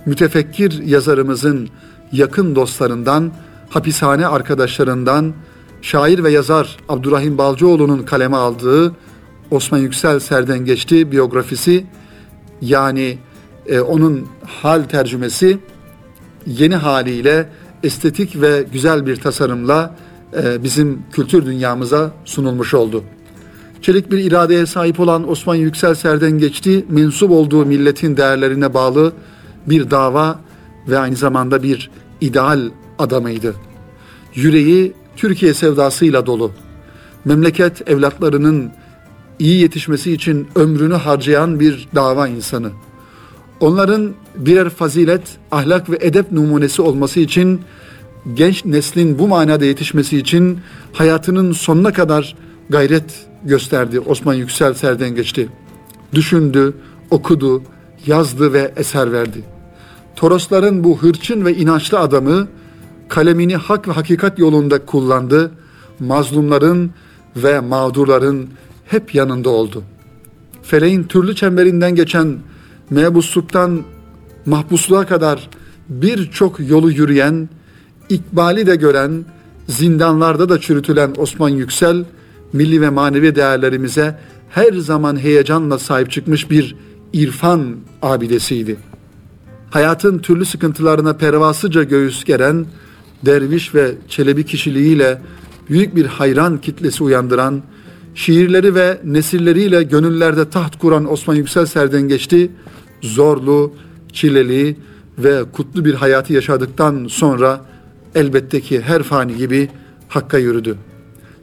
Mütefekkir 0.05 0.83
yazarımızın 0.83 1.69
yakın 2.11 2.55
dostlarından, 2.55 3.31
hapishane 3.69 4.27
arkadaşlarından, 4.27 5.33
şair 5.81 6.23
ve 6.23 6.31
yazar 6.31 6.77
Abdurrahim 6.89 7.37
Balcıoğlu'nun 7.37 8.03
kaleme 8.03 8.37
aldığı 8.37 8.95
Osman 9.51 9.79
Yüksel 9.79 10.19
Serdengeçti 10.19 11.11
biyografisi 11.11 11.85
yani 12.61 13.17
e, 13.65 13.79
onun 13.79 14.27
hal 14.61 14.83
tercümesi 14.83 15.57
yeni 16.47 16.75
haliyle 16.75 17.49
estetik 17.83 18.41
ve 18.41 18.65
güzel 18.73 19.05
bir 19.05 19.15
tasarımla 19.15 19.95
bizim 20.63 21.03
kültür 21.11 21.45
dünyamıza 21.45 22.11
sunulmuş 22.25 22.73
oldu. 22.73 23.03
Çelik 23.81 24.11
bir 24.11 24.17
iradeye 24.17 24.65
sahip 24.65 24.99
olan 24.99 25.29
Osman 25.29 25.55
Yüksel 25.55 25.95
Serdengeçti 25.95 26.85
mensup 26.89 27.31
olduğu 27.31 27.65
milletin 27.65 28.17
değerlerine 28.17 28.73
bağlı 28.73 29.13
bir 29.67 29.91
dava 29.91 30.39
ve 30.87 30.99
aynı 30.99 31.15
zamanda 31.15 31.63
bir 31.63 31.89
ideal 32.21 32.69
adamıydı. 32.99 33.55
Yüreği 34.35 34.93
Türkiye 35.15 35.53
sevdasıyla 35.53 36.25
dolu. 36.25 36.51
Memleket 37.25 37.89
evlatlarının 37.89 38.71
iyi 39.39 39.61
yetişmesi 39.61 40.11
için 40.11 40.47
ömrünü 40.55 40.93
harcayan 40.93 41.59
bir 41.59 41.87
dava 41.95 42.27
insanı. 42.27 42.69
Onların 43.59 44.13
birer 44.35 44.69
fazilet, 44.69 45.21
ahlak 45.51 45.89
ve 45.89 45.97
edep 46.01 46.31
numunesi 46.31 46.81
olması 46.81 47.19
için 47.19 47.61
genç 48.33 48.65
neslin 48.65 49.19
bu 49.19 49.27
manada 49.27 49.65
yetişmesi 49.65 50.17
için 50.17 50.59
hayatının 50.93 51.51
sonuna 51.51 51.93
kadar 51.93 52.35
gayret 52.69 53.25
gösterdi. 53.43 53.99
Osman 53.99 54.33
Yüksel 54.33 54.73
Serden 54.73 55.15
geçti. 55.15 55.49
Düşündü, 56.13 56.73
okudu, 57.11 57.63
yazdı 58.05 58.53
ve 58.53 58.73
eser 58.75 59.11
verdi. 59.11 59.43
Torosların 60.15 60.83
bu 60.83 60.97
hırçın 60.97 61.45
ve 61.45 61.55
inançlı 61.55 61.99
adamı 61.99 62.47
kalemini 63.09 63.55
hak 63.55 63.87
ve 63.87 63.91
hakikat 63.91 64.39
yolunda 64.39 64.85
kullandı. 64.85 65.51
Mazlumların 65.99 66.91
ve 67.35 67.59
mağdurların 67.59 68.49
hep 68.85 69.15
yanında 69.15 69.49
oldu. 69.49 69.83
Feleğin 70.63 71.03
türlü 71.03 71.35
çemberinden 71.35 71.95
geçen 71.95 72.37
mebusluktan 72.89 73.83
mahpusluğa 74.45 75.05
kadar 75.05 75.49
birçok 75.89 76.69
yolu 76.69 76.91
yürüyen, 76.91 77.49
ikbali 78.13 78.67
de 78.67 78.75
gören, 78.75 79.25
zindanlarda 79.67 80.49
da 80.49 80.59
çürütülen 80.59 81.13
Osman 81.17 81.49
Yüksel, 81.49 82.05
milli 82.53 82.81
ve 82.81 82.89
manevi 82.89 83.35
değerlerimize 83.35 84.19
her 84.49 84.73
zaman 84.73 85.19
heyecanla 85.19 85.79
sahip 85.79 86.11
çıkmış 86.11 86.51
bir 86.51 86.75
irfan 87.13 87.75
abidesiydi. 88.01 88.77
Hayatın 89.69 90.19
türlü 90.19 90.45
sıkıntılarına 90.45 91.13
pervasıca 91.13 91.83
göğüs 91.83 92.23
geren, 92.23 92.65
derviş 93.25 93.75
ve 93.75 93.91
çelebi 94.09 94.45
kişiliğiyle 94.45 95.21
büyük 95.69 95.95
bir 95.95 96.05
hayran 96.05 96.61
kitlesi 96.61 97.03
uyandıran, 97.03 97.61
şiirleri 98.15 98.75
ve 98.75 98.97
nesilleriyle 99.03 99.83
gönüllerde 99.83 100.49
taht 100.49 100.79
kuran 100.79 101.11
Osman 101.11 101.35
Yüksel 101.35 101.65
Serdengeçti, 101.65 102.51
zorlu, 103.01 103.73
çileli 104.13 104.77
ve 105.17 105.43
kutlu 105.53 105.85
bir 105.85 105.93
hayatı 105.93 106.33
yaşadıktan 106.33 107.07
sonra 107.09 107.61
elbette 108.15 108.61
ki 108.61 108.81
her 108.81 109.03
fani 109.03 109.37
gibi 109.37 109.69
Hakk'a 110.07 110.37
yürüdü. 110.37 110.77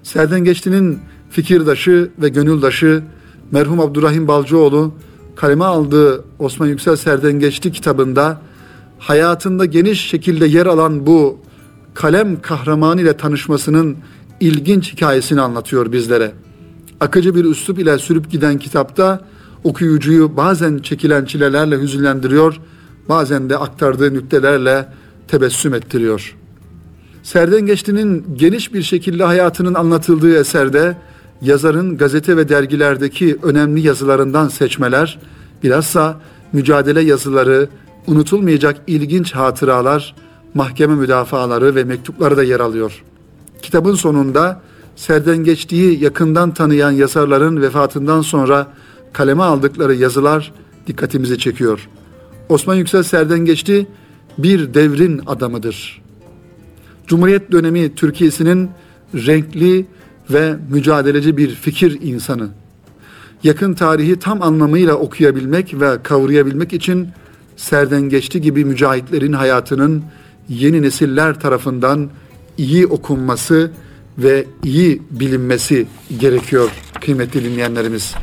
Serdengeçti'nin 0.02 0.98
fikirdaşı 1.30 2.10
ve 2.18 2.28
gönüldaşı 2.28 3.02
merhum 3.50 3.80
Abdurrahim 3.80 4.28
Balcıoğlu 4.28 4.94
kaleme 5.36 5.64
aldığı 5.64 6.24
Osman 6.38 6.66
Yüksel 6.66 6.96
Serdengeçti 6.96 7.72
kitabında 7.72 8.40
hayatında 8.98 9.64
geniş 9.64 10.00
şekilde 10.00 10.46
yer 10.46 10.66
alan 10.66 11.06
bu 11.06 11.38
kalem 11.94 12.40
kahramanı 12.40 13.00
ile 13.00 13.16
tanışmasının 13.16 13.96
ilginç 14.40 14.92
hikayesini 14.92 15.40
anlatıyor 15.40 15.92
bizlere. 15.92 16.32
Akıcı 17.00 17.34
bir 17.34 17.44
üslup 17.44 17.78
ile 17.78 17.98
sürüp 17.98 18.30
giden 18.30 18.58
kitapta 18.58 19.20
okuyucuyu 19.64 20.36
bazen 20.36 20.78
çekilen 20.78 21.24
çilelerle 21.24 21.80
hüzünlendiriyor, 21.80 22.60
bazen 23.08 23.50
de 23.50 23.58
aktardığı 23.58 24.14
nüktelerle 24.14 24.88
tebessüm 25.28 25.74
ettiriyor. 25.74 26.36
Serdengeçti'nin 27.22 28.26
geniş 28.36 28.74
bir 28.74 28.82
şekilde 28.82 29.24
hayatının 29.24 29.74
anlatıldığı 29.74 30.36
eserde 30.36 30.96
yazarın 31.42 31.96
gazete 31.96 32.36
ve 32.36 32.48
dergilerdeki 32.48 33.38
önemli 33.42 33.80
yazılarından 33.80 34.48
seçmeler, 34.48 35.18
bilhassa 35.62 36.20
mücadele 36.52 37.00
yazıları, 37.00 37.68
unutulmayacak 38.06 38.76
ilginç 38.86 39.34
hatıralar, 39.34 40.14
mahkeme 40.54 40.94
müdafaları 40.94 41.74
ve 41.74 41.84
mektupları 41.84 42.36
da 42.36 42.42
yer 42.42 42.60
alıyor. 42.60 43.04
Kitabın 43.62 43.94
sonunda 43.94 44.60
serdengeçliği 44.96 46.04
yakından 46.04 46.54
tanıyan 46.54 46.90
yazarların 46.90 47.62
vefatından 47.62 48.20
sonra 48.20 48.66
kaleme 49.12 49.42
aldıkları 49.42 49.94
yazılar 49.94 50.52
dikkatimizi 50.86 51.38
çekiyor. 51.38 51.88
Osman 52.48 52.74
Yüksel 52.74 53.02
Serdengeçli 53.02 53.86
bir 54.38 54.74
devrin 54.74 55.22
adamıdır. 55.26 56.02
Cumhuriyet 57.06 57.52
dönemi 57.52 57.94
Türkiye'sinin 57.94 58.70
renkli 59.14 59.86
ve 60.30 60.56
mücadeleci 60.70 61.36
bir 61.36 61.54
fikir 61.54 61.98
insanı. 62.02 62.48
Yakın 63.42 63.74
tarihi 63.74 64.18
tam 64.18 64.42
anlamıyla 64.42 64.94
okuyabilmek 64.94 65.80
ve 65.80 66.02
kavrayabilmek 66.02 66.72
için 66.72 67.08
Serdengeçli 67.56 68.40
gibi 68.40 68.64
mücahitlerin 68.64 69.32
hayatının 69.32 70.02
yeni 70.48 70.82
nesiller 70.82 71.40
tarafından 71.40 72.10
iyi 72.58 72.86
okunması 72.86 73.70
ve 74.18 74.44
iyi 74.64 75.02
bilinmesi 75.10 75.86
gerekiyor 76.20 76.70
kıymetli 77.00 77.44
dinleyenlerimiz. 77.44 78.14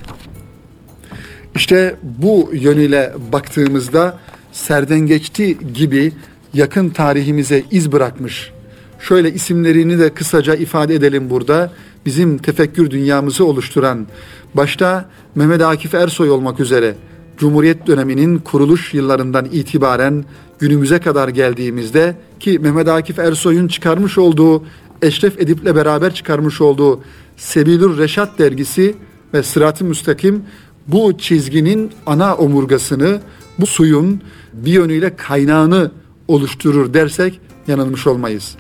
İşte 1.56 1.96
bu 2.04 2.50
yönüyle 2.54 3.14
baktığımızda 3.32 4.20
Serdengeçti 4.52 5.58
gibi 5.74 6.14
yakın 6.54 6.90
tarihimize 6.90 7.64
iz 7.72 7.92
bırakmış. 7.92 8.52
Şöyle 9.00 9.34
isimlerini 9.34 10.00
de 10.00 10.13
kısaca 10.13 10.56
ifade 10.56 10.96
edelim 10.96 11.30
burada. 11.30 11.72
Bizim 12.06 12.38
tefekkür 12.38 12.92
dünyamızı 12.92 13.46
oluşturan 13.46 14.08
başta 14.54 15.10
Mehmet 15.36 15.62
Akif 15.62 15.94
Ersoy 15.94 16.30
olmak 16.30 16.60
üzere 16.60 16.96
Cumhuriyet 17.38 17.88
döneminin 17.88 18.38
kuruluş 18.38 18.94
yıllarından 18.94 19.46
itibaren 19.46 20.25
günümüze 20.60 21.00
kadar 21.00 21.27
geldiğimizde 21.27 22.15
ki 22.39 22.60
Mehmet 22.60 22.88
Akif 22.88 23.19
Ersoy'un 23.19 23.67
çıkarmış 23.67 24.17
olduğu 24.17 24.63
Eşref 25.02 25.39
Edip'le 25.39 25.76
beraber 25.76 26.13
çıkarmış 26.13 26.62
olduğu 26.62 27.02
Sebilur 27.38 27.98
Reşat 27.98 28.39
dergisi 28.39 28.95
ve 29.34 29.43
Sırat-ı 29.43 29.86
Müstakim 29.86 30.43
bu 30.88 31.17
çizginin 31.17 31.91
ana 32.06 32.36
omurgasını, 32.36 33.22
bu 33.60 33.65
suyun 33.65 34.22
bir 34.54 34.72
yönüyle 34.72 35.15
kaynağını 35.15 35.91
oluşturur 36.28 36.93
dersek 36.93 37.39
yanılmış 37.67 38.08
olmayız. 38.08 38.56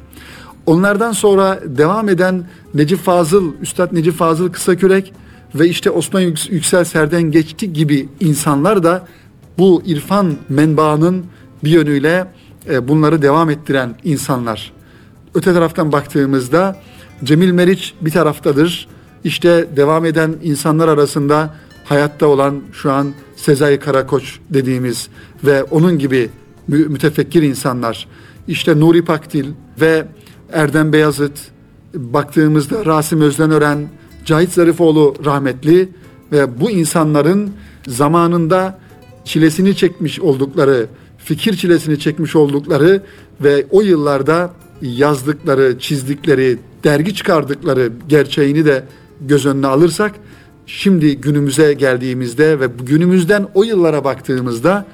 Onlardan 0.67 1.11
sonra 1.11 1.59
devam 1.65 2.09
eden 2.09 2.43
Necip 2.73 2.99
Fazıl, 2.99 3.53
Üstad 3.61 3.93
Necip 3.93 4.13
Fazıl 4.13 4.51
Kısakürek 4.51 5.13
ve 5.55 5.69
işte 5.69 5.89
Osman 5.91 6.21
Yüksel 6.49 6.83
Serden 6.83 7.23
geçti 7.23 7.73
gibi 7.73 8.09
insanlar 8.19 8.83
da 8.83 9.07
bu 9.57 9.81
irfan 9.85 10.33
menbaının 10.49 11.25
bir 11.63 11.69
yönüyle 11.69 12.27
e, 12.69 12.87
bunları 12.87 13.21
devam 13.21 13.49
ettiren 13.49 13.95
insanlar. 14.03 14.73
Öte 15.35 15.53
taraftan 15.53 15.91
baktığımızda 15.91 16.75
Cemil 17.23 17.51
Meriç 17.51 17.93
bir 18.01 18.11
taraftadır. 18.11 18.87
İşte 19.23 19.67
devam 19.75 20.05
eden 20.05 20.35
insanlar 20.43 20.87
arasında 20.87 21.55
hayatta 21.85 22.27
olan 22.27 22.61
şu 22.73 22.91
an 22.91 23.13
Sezai 23.35 23.79
Karakoç 23.79 24.39
dediğimiz 24.49 25.07
ve 25.43 25.63
onun 25.63 25.99
gibi 25.99 26.29
mütefekkir 26.67 27.41
insanlar. 27.43 28.07
İşte 28.47 28.79
Nuri 28.79 29.05
Pakdil 29.05 29.45
ve 29.81 30.07
Erdem 30.53 30.93
Beyazıt, 30.93 31.39
baktığımızda 31.93 32.85
Rasim 32.85 33.21
Özdenören, 33.21 33.87
Cahit 34.25 34.51
Zarifoğlu 34.51 35.15
rahmetli 35.25 35.89
ve 36.31 36.61
bu 36.61 36.71
insanların 36.71 37.51
zamanında 37.87 38.79
çilesini 39.25 39.75
çekmiş 39.75 40.19
oldukları, 40.19 40.87
fikir 41.17 41.55
çilesini 41.55 41.99
çekmiş 41.99 42.35
oldukları 42.35 43.03
ve 43.41 43.65
o 43.71 43.81
yıllarda 43.81 44.51
yazdıkları, 44.81 45.79
çizdikleri, 45.79 46.57
dergi 46.83 47.15
çıkardıkları 47.15 47.91
gerçeğini 48.09 48.65
de 48.65 48.83
göz 49.21 49.45
önüne 49.45 49.67
alırsak 49.67 50.11
şimdi 50.65 51.17
günümüze 51.17 51.73
geldiğimizde 51.73 52.59
ve 52.59 52.67
günümüzden 52.83 53.47
o 53.53 53.63
yıllara 53.63 54.03
baktığımızda 54.03 54.85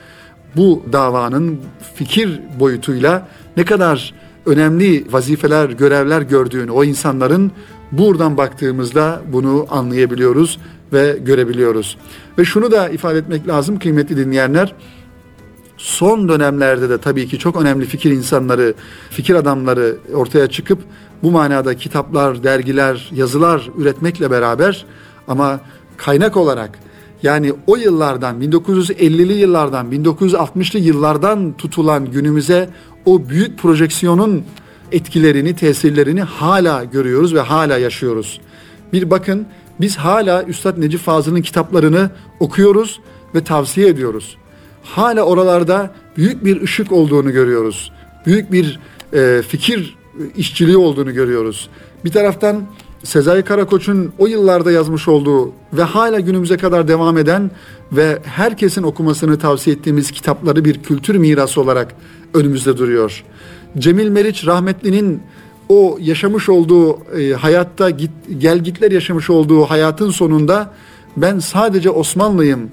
bu 0.55 0.83
davanın 0.91 1.59
fikir 1.95 2.39
boyutuyla 2.59 3.27
ne 3.57 3.65
kadar 3.65 4.13
önemli 4.45 5.05
vazifeler, 5.11 5.69
görevler 5.69 6.21
gördüğünü 6.21 6.71
o 6.71 6.83
insanların 6.83 7.51
buradan 7.91 8.37
baktığımızda 8.37 9.21
bunu 9.33 9.67
anlayabiliyoruz 9.69 10.59
ve 10.93 11.17
görebiliyoruz. 11.25 11.97
Ve 12.37 12.45
şunu 12.45 12.71
da 12.71 12.89
ifade 12.89 13.17
etmek 13.17 13.47
lazım 13.47 13.79
kıymetli 13.79 14.17
dinleyenler. 14.17 14.75
Son 15.77 16.29
dönemlerde 16.29 16.89
de 16.89 16.97
tabii 16.97 17.27
ki 17.27 17.39
çok 17.39 17.61
önemli 17.61 17.85
fikir 17.85 18.11
insanları, 18.11 18.73
fikir 19.09 19.35
adamları 19.35 19.95
ortaya 20.13 20.47
çıkıp 20.47 20.79
bu 21.23 21.31
manada 21.31 21.73
kitaplar, 21.77 22.43
dergiler, 22.43 23.09
yazılar 23.15 23.69
üretmekle 23.77 24.31
beraber 24.31 24.85
ama 25.27 25.59
kaynak 25.97 26.37
olarak 26.37 26.79
yani 27.23 27.53
o 27.67 27.75
yıllardan 27.75 28.41
1950'li 28.41 29.33
yıllardan 29.33 29.91
1960'lı 29.91 30.79
yıllardan 30.79 31.53
tutulan 31.57 32.11
günümüze 32.11 32.69
o 33.05 33.29
büyük 33.29 33.59
projeksiyonun 33.59 34.43
etkilerini, 34.91 35.55
tesirlerini 35.55 36.21
hala 36.21 36.83
görüyoruz 36.83 37.33
ve 37.33 37.39
hala 37.39 37.77
yaşıyoruz. 37.77 38.41
Bir 38.93 39.09
bakın 39.09 39.45
biz 39.81 39.97
hala 39.97 40.43
Üstad 40.43 40.81
Necip 40.81 40.99
Fazıl'ın 40.99 41.41
kitaplarını 41.41 42.09
okuyoruz 42.39 42.99
ve 43.35 43.43
tavsiye 43.43 43.87
ediyoruz. 43.87 44.37
Hala 44.83 45.21
oralarda 45.21 45.91
büyük 46.17 46.45
bir 46.45 46.61
ışık 46.61 46.91
olduğunu 46.91 47.31
görüyoruz. 47.31 47.91
Büyük 48.25 48.51
bir 48.51 48.79
e, 49.13 49.41
fikir 49.47 49.95
işçiliği 50.35 50.77
olduğunu 50.77 51.13
görüyoruz. 51.13 51.69
Bir 52.05 52.11
taraftan 52.11 52.63
Sezai 53.03 53.43
Karakoç'un 53.43 54.13
o 54.17 54.27
yıllarda 54.27 54.71
yazmış 54.71 55.07
olduğu 55.07 55.51
ve 55.73 55.83
hala 55.83 56.19
günümüze 56.19 56.57
kadar 56.57 56.87
devam 56.87 57.17
eden 57.17 57.51
ve 57.91 58.19
herkesin 58.23 58.83
okumasını 58.83 59.39
tavsiye 59.39 59.75
ettiğimiz 59.75 60.11
kitapları 60.11 60.65
bir 60.65 60.83
kültür 60.83 61.15
mirası 61.15 61.61
olarak 61.61 61.95
önümüzde 62.33 62.77
duruyor. 62.77 63.23
Cemil 63.77 64.09
Meriç 64.09 64.45
rahmetlinin 64.45 65.21
o 65.69 65.97
yaşamış 66.01 66.49
olduğu 66.49 66.97
e, 67.19 67.33
hayatta 67.33 67.89
git, 67.89 68.11
gel 68.37 68.59
gitler 68.59 68.91
yaşamış 68.91 69.29
olduğu 69.29 69.63
hayatın 69.63 70.09
sonunda 70.09 70.73
ben 71.17 71.39
sadece 71.39 71.89
Osmanlıyım 71.89 72.69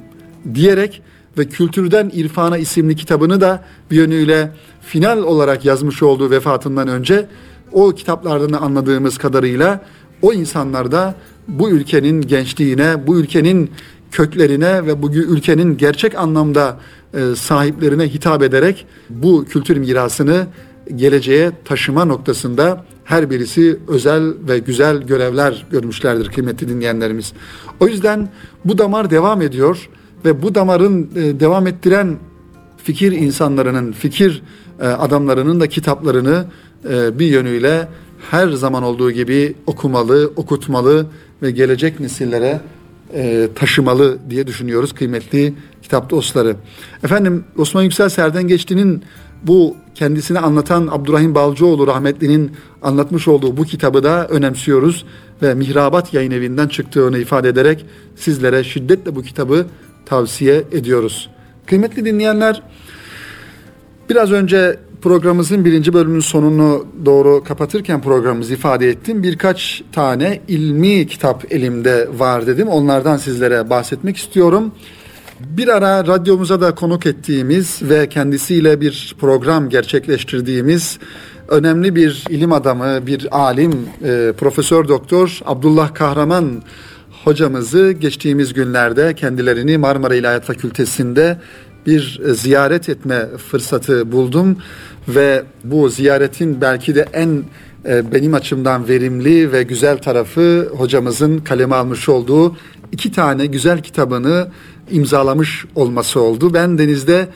diyerek 0.55 1.03
ve 1.39 1.49
Kültürden 1.49 2.11
İrfana 2.15 2.59
isimli 2.59 2.97
kitabını 2.97 3.41
da 3.41 3.65
bir 3.91 3.97
yönüyle 3.97 4.53
final 4.83 5.19
olarak 5.19 5.65
yazmış 5.65 6.03
olduğu 6.03 6.31
vefatından 6.31 6.89
önce 6.89 7.27
o 7.73 7.91
kitaplardan 7.91 8.53
anladığımız 8.53 9.19
kadarıyla 9.19 9.81
o 10.23 10.33
insanlar 10.33 10.93
da 10.93 11.15
bu 11.49 11.71
ülkenin 11.71 12.21
gençliğine, 12.21 13.07
bu 13.07 13.21
ülkenin 13.21 13.71
köklerine 14.11 14.87
ve 14.87 15.03
bu 15.03 15.13
ülkenin 15.13 15.77
gerçek 15.77 16.19
anlamda 16.19 16.79
e, 17.15 17.35
sahiplerine 17.37 18.09
hitap 18.09 18.43
ederek 18.43 18.87
bu 19.11 19.45
kültür 19.45 19.77
mirasını 19.77 20.47
geleceğe 20.97 21.53
taşıma 21.65 22.05
noktasında 22.05 22.85
her 23.05 23.31
birisi 23.31 23.79
özel 23.89 24.33
ve 24.49 24.59
güzel 24.59 25.03
görevler 25.03 25.67
görmüşlerdir 25.71 26.29
kıymetli 26.29 26.69
dinleyenlerimiz. 26.69 27.33
O 27.81 27.89
yüzden 27.89 28.29
bu 28.65 28.79
damar 28.79 29.11
devam 29.11 29.43
ediyor 29.43 29.89
ve 30.25 30.43
bu 30.43 30.55
damarın 30.55 31.11
e, 31.17 31.41
devam 31.41 31.67
ettiren 31.67 32.17
fikir 32.85 33.13
insanlarının, 33.13 33.93
fikir 33.93 34.43
e, 34.81 34.87
adamlarının 34.87 35.61
da 35.61 35.67
kitaplarını 35.67 36.45
bir 37.19 37.27
yönüyle 37.27 37.89
her 38.31 38.49
zaman 38.49 38.83
olduğu 38.83 39.11
gibi 39.11 39.55
okumalı, 39.67 40.33
okutmalı 40.37 41.07
ve 41.43 41.51
gelecek 41.51 42.01
nesillere 42.01 42.61
e, 43.15 43.49
taşımalı 43.55 44.19
diye 44.31 44.47
düşünüyoruz 44.47 44.93
kıymetli 44.93 45.55
kitap 45.83 46.11
dostları. 46.11 46.57
Efendim 47.05 47.45
Osman 47.59 47.83
Yüksel 47.83 48.09
Serden 48.09 48.49
Geçti'nin 48.49 49.03
bu 49.43 49.77
kendisini 49.95 50.39
anlatan 50.39 50.89
Abdurrahim 50.91 51.35
Balcıoğlu 51.35 51.87
rahmetlinin 51.87 52.53
anlatmış 52.83 53.29
olduğu 53.29 53.57
bu 53.57 53.65
kitabı 53.65 54.03
da 54.03 54.29
önemsiyoruz 54.29 55.05
ve 55.43 55.55
Mihrabat 55.55 56.15
Yayın 56.15 56.31
Evi'nden 56.31 56.69
çıktığını 56.69 57.19
ifade 57.19 57.49
ederek 57.49 57.87
sizlere 58.17 58.65
şiddetle 58.65 59.17
bu 59.17 59.23
kitabı 59.23 59.67
tavsiye 60.07 60.65
ediyoruz. 60.73 61.31
Kıymetli 61.67 62.05
dinleyenler, 62.05 62.63
biraz 64.11 64.33
önce 64.33 64.79
programımızın 65.03 65.65
birinci 65.65 65.93
bölümünün 65.93 66.21
sonunu 66.21 66.87
doğru 67.05 67.45
kapatırken 67.45 68.03
programımızı 68.03 68.55
ifade 68.55 68.89
ettim. 68.89 69.23
Birkaç 69.23 69.83
tane 69.93 70.41
ilmi 70.49 71.07
kitap 71.07 71.53
elimde 71.53 72.09
var 72.19 72.47
dedim. 72.47 72.69
Onlardan 72.69 73.17
sizlere 73.17 73.71
bahsetmek 73.71 74.17
istiyorum. 74.17 74.73
Bir 75.41 75.69
ara 75.69 76.07
radyomuza 76.07 76.61
da 76.61 76.75
konuk 76.75 77.07
ettiğimiz 77.07 77.83
ve 77.83 78.09
kendisiyle 78.09 78.81
bir 78.81 79.17
program 79.21 79.69
gerçekleştirdiğimiz 79.69 80.99
önemli 81.49 81.95
bir 81.95 82.25
ilim 82.29 82.53
adamı, 82.53 83.07
bir 83.07 83.29
alim, 83.31 83.73
e, 84.05 84.33
Profesör 84.39 84.89
Doktor 84.89 85.41
Abdullah 85.45 85.95
Kahraman 85.95 86.63
hocamızı 87.25 87.93
geçtiğimiz 87.93 88.53
günlerde 88.53 89.15
kendilerini 89.15 89.79
Marmara 89.79 90.15
İlahiyat 90.15 90.45
Fakültesi'nde 90.45 91.39
bir 91.87 92.21
ziyaret 92.35 92.89
etme 92.89 93.27
fırsatı 93.51 94.13
buldum 94.13 94.57
ve 95.09 95.43
bu 95.65 95.89
ziyaretin 95.89 96.61
belki 96.61 96.95
de 96.95 97.07
en 97.13 97.43
e, 97.89 98.13
benim 98.13 98.35
açımdan 98.35 98.89
verimli 98.89 99.53
ve 99.53 99.63
güzel 99.63 99.99
tarafı 99.99 100.69
hocamızın 100.77 101.39
kaleme 101.39 101.75
almış 101.75 102.09
olduğu 102.09 102.57
iki 102.93 103.13
tane 103.13 103.47
güzel 103.47 103.83
kitabını 103.83 104.49
imzalamış 104.91 105.65
olması 105.75 106.21
oldu. 106.21 106.55
Ben 106.55 106.79
denizde 106.79 107.29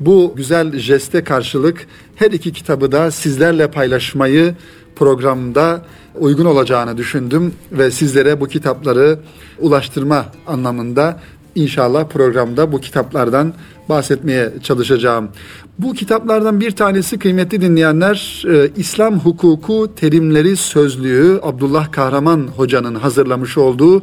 bu 0.00 0.32
güzel 0.36 0.78
jeste 0.78 1.24
karşılık 1.24 1.86
her 2.16 2.30
iki 2.30 2.52
kitabı 2.52 2.92
da 2.92 3.10
sizlerle 3.10 3.70
paylaşmayı 3.70 4.54
programda 4.96 5.84
uygun 6.18 6.44
olacağını 6.44 6.96
düşündüm 6.96 7.54
ve 7.72 7.90
sizlere 7.90 8.40
bu 8.40 8.48
kitapları 8.48 9.18
ulaştırma 9.58 10.26
anlamında 10.46 11.20
inşallah 11.54 12.08
programda 12.08 12.72
bu 12.72 12.80
kitaplardan 12.80 13.54
bahsetmeye 13.88 14.52
çalışacağım. 14.62 15.28
Bu 15.78 15.92
kitaplardan 15.92 16.60
bir 16.60 16.70
tanesi 16.70 17.18
kıymetli 17.18 17.60
dinleyenler 17.60 18.44
e, 18.48 18.70
İslam 18.76 19.18
Hukuku 19.18 19.94
Terimleri 19.96 20.56
Sözlüğü 20.56 21.40
Abdullah 21.42 21.92
Kahraman 21.92 22.48
Hoca'nın 22.56 22.94
hazırlamış 22.94 23.58
olduğu 23.58 24.02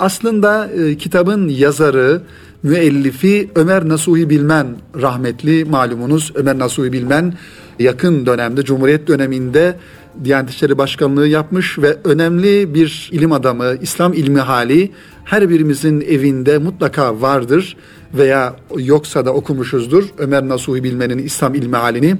aslında 0.00 0.66
e, 0.66 0.96
kitabın 0.96 1.48
yazarı 1.48 2.22
müellifi 2.62 3.50
Ömer 3.54 3.88
Nasuhi 3.88 4.30
Bilmen 4.30 4.66
rahmetli 5.00 5.64
malumunuz 5.64 6.32
Ömer 6.34 6.58
Nasuhi 6.58 6.92
Bilmen 6.92 7.34
yakın 7.78 8.26
dönemde 8.26 8.64
Cumhuriyet 8.64 9.08
döneminde 9.08 9.76
Diyanet 10.24 10.50
İşleri 10.50 10.78
Başkanlığı 10.78 11.26
yapmış 11.28 11.78
ve 11.78 11.96
önemli 12.04 12.74
bir 12.74 13.10
ilim 13.12 13.32
adamı, 13.32 13.74
İslam 13.82 14.12
ilmi 14.12 14.40
hali 14.40 14.92
her 15.24 15.50
birimizin 15.50 16.00
evinde 16.00 16.58
mutlaka 16.58 17.20
vardır 17.20 17.76
veya 18.14 18.56
yoksa 18.76 19.26
da 19.26 19.34
okumuşuzdur. 19.34 20.04
Ömer 20.18 20.48
Nasuhi 20.48 20.84
Bilmen'in 20.84 21.18
İslam 21.18 21.54
ilmi 21.54 21.76
halini. 21.76 22.16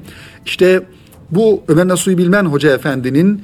İşte 0.47 0.83
bu 1.31 1.63
Ömer 1.69 1.89
Nasuhi 1.89 2.19
Bilmen 2.19 2.45
Hoca 2.45 2.75
Efendi'nin 2.75 3.43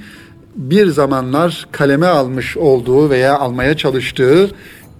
bir 0.56 0.86
zamanlar 0.86 1.66
kaleme 1.72 2.06
almış 2.06 2.56
olduğu 2.56 3.10
veya 3.10 3.38
almaya 3.38 3.76
çalıştığı 3.76 4.50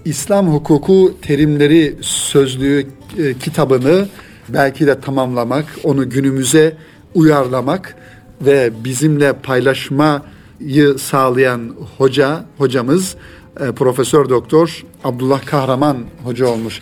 İslam 0.04 0.48
hukuku 0.48 1.14
terimleri 1.22 1.96
sözlüğü 2.00 2.87
e, 3.18 3.35
kitabını 3.35 4.09
belki 4.48 4.87
de 4.87 5.00
tamamlamak, 5.00 5.64
onu 5.85 6.11
günümüze 6.11 6.76
uyarlamak 7.14 7.96
ve 8.40 8.72
bizimle 8.85 9.33
paylaşmayı 9.33 10.99
sağlayan 10.99 11.75
hoca 11.99 12.44
hocamız 12.59 13.16
e, 13.61 13.72
Profesör 13.72 14.29
Doktor 14.29 14.85
Abdullah 15.05 15.46
Kahraman 15.46 15.96
hoca 16.25 16.46
olmuş. 16.46 16.81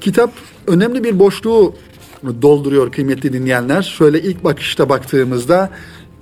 Kitap 0.00 0.30
önemli 0.66 1.04
bir 1.04 1.18
boşluğu 1.18 1.74
dolduruyor 2.42 2.92
kıymetli 2.92 3.32
dinleyenler. 3.32 3.82
Şöyle 3.82 4.22
ilk 4.22 4.44
bakışta 4.44 4.88
baktığımızda 4.88 5.70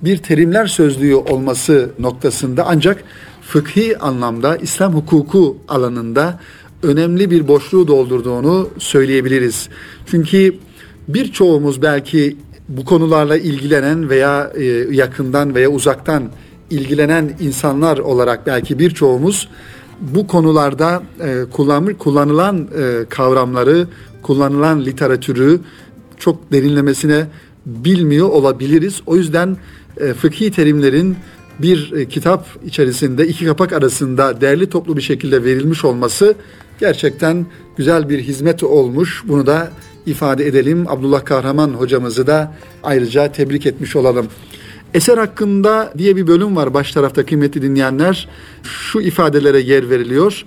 bir 0.01 0.17
terimler 0.17 0.67
sözlüğü 0.67 1.15
olması 1.15 1.91
noktasında 1.99 2.65
ancak 2.67 3.03
fıkhi 3.41 3.97
anlamda 3.97 4.57
İslam 4.57 4.93
hukuku 4.93 5.57
alanında 5.67 6.39
önemli 6.83 7.31
bir 7.31 7.47
boşluğu 7.47 7.87
doldurduğunu 7.87 8.69
söyleyebiliriz. 8.77 9.69
Çünkü 10.05 10.55
birçoğumuz 11.07 11.81
belki 11.81 12.37
bu 12.69 12.85
konularla 12.85 13.37
ilgilenen 13.37 14.09
veya 14.09 14.51
e, 14.55 14.63
yakından 14.91 15.55
veya 15.55 15.69
uzaktan 15.69 16.29
ilgilenen 16.69 17.31
insanlar 17.39 17.97
olarak 17.97 18.47
belki 18.47 18.79
birçoğumuz 18.79 19.49
bu 20.01 20.27
konularda 20.27 21.03
e, 21.19 21.43
kullanılan 21.99 22.67
e, 22.77 23.05
kavramları, 23.09 23.87
kullanılan 24.21 24.85
literatürü 24.85 25.59
çok 26.17 26.51
derinlemesine 26.51 27.27
bilmiyor 27.65 28.29
olabiliriz. 28.29 29.01
O 29.05 29.15
yüzden 29.15 29.57
e, 29.97 30.13
fıkhi 30.13 30.51
terimlerin 30.51 31.17
bir 31.59 31.91
e, 31.91 32.05
kitap 32.05 32.47
içerisinde 32.65 33.27
iki 33.27 33.45
kapak 33.45 33.73
arasında 33.73 34.41
değerli 34.41 34.69
toplu 34.69 34.97
bir 34.97 35.01
şekilde 35.01 35.43
verilmiş 35.43 35.85
olması 35.85 36.35
gerçekten 36.79 37.45
güzel 37.77 38.09
bir 38.09 38.19
hizmet 38.19 38.63
olmuş. 38.63 39.23
Bunu 39.27 39.45
da 39.45 39.71
ifade 40.05 40.47
edelim. 40.47 40.85
Abdullah 40.87 41.25
Kahraman 41.25 41.69
hocamızı 41.69 42.27
da 42.27 42.53
ayrıca 42.83 43.31
tebrik 43.31 43.65
etmiş 43.65 43.95
olalım. 43.95 44.27
Eser 44.93 45.17
hakkında 45.17 45.93
diye 45.97 46.15
bir 46.15 46.27
bölüm 46.27 46.55
var 46.55 46.73
baş 46.73 46.91
tarafta 46.91 47.25
kıymetli 47.25 47.61
dinleyenler. 47.61 48.29
Şu 48.63 49.01
ifadelere 49.01 49.59
yer 49.59 49.89
veriliyor. 49.89 50.45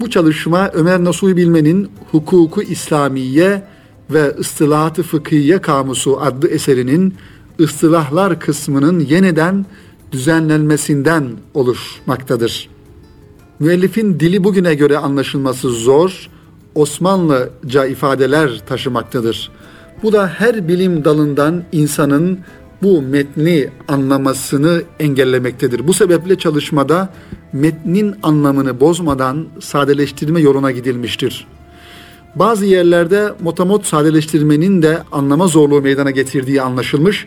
Bu 0.00 0.10
çalışma 0.10 0.70
Ömer 0.72 1.04
Nasuhi 1.04 1.36
Bilmen'in 1.36 1.90
Hukuku 2.10 2.62
İslamiye 2.62 3.62
ve 4.10 4.34
Istilahat-ı 4.38 5.02
Fıkhiye 5.02 5.60
Kamusu 5.60 6.20
adlı 6.20 6.48
eserinin 6.48 7.14
ıstılahlar 7.60 8.40
kısmının 8.40 9.00
yeniden 9.00 9.66
düzenlenmesinden 10.12 11.24
oluşmaktadır. 11.54 12.68
Müellifin 13.60 14.20
dili 14.20 14.44
bugüne 14.44 14.74
göre 14.74 14.98
anlaşılması 14.98 15.70
zor, 15.70 16.30
Osmanlıca 16.74 17.86
ifadeler 17.86 18.62
taşımaktadır. 18.66 19.50
Bu 20.02 20.12
da 20.12 20.26
her 20.28 20.68
bilim 20.68 21.04
dalından 21.04 21.62
insanın 21.72 22.38
bu 22.82 23.02
metni 23.02 23.68
anlamasını 23.88 24.82
engellemektedir. 25.00 25.88
Bu 25.88 25.94
sebeple 25.94 26.38
çalışmada 26.38 27.12
metnin 27.52 28.14
anlamını 28.22 28.80
bozmadan 28.80 29.46
sadeleştirme 29.60 30.40
yoluna 30.40 30.70
gidilmiştir. 30.70 31.46
Bazı 32.34 32.66
yerlerde 32.66 33.32
motamot 33.40 33.86
sadeleştirmenin 33.86 34.82
de 34.82 35.02
anlama 35.12 35.46
zorluğu 35.46 35.82
meydana 35.82 36.10
getirdiği 36.10 36.62
anlaşılmış. 36.62 37.26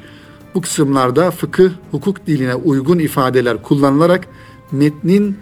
Bu 0.55 0.61
kısımlarda 0.61 1.31
fıkıh, 1.31 1.69
hukuk 1.91 2.27
diline 2.27 2.55
uygun 2.55 2.99
ifadeler 2.99 3.61
kullanılarak 3.61 4.27
metnin 4.71 5.37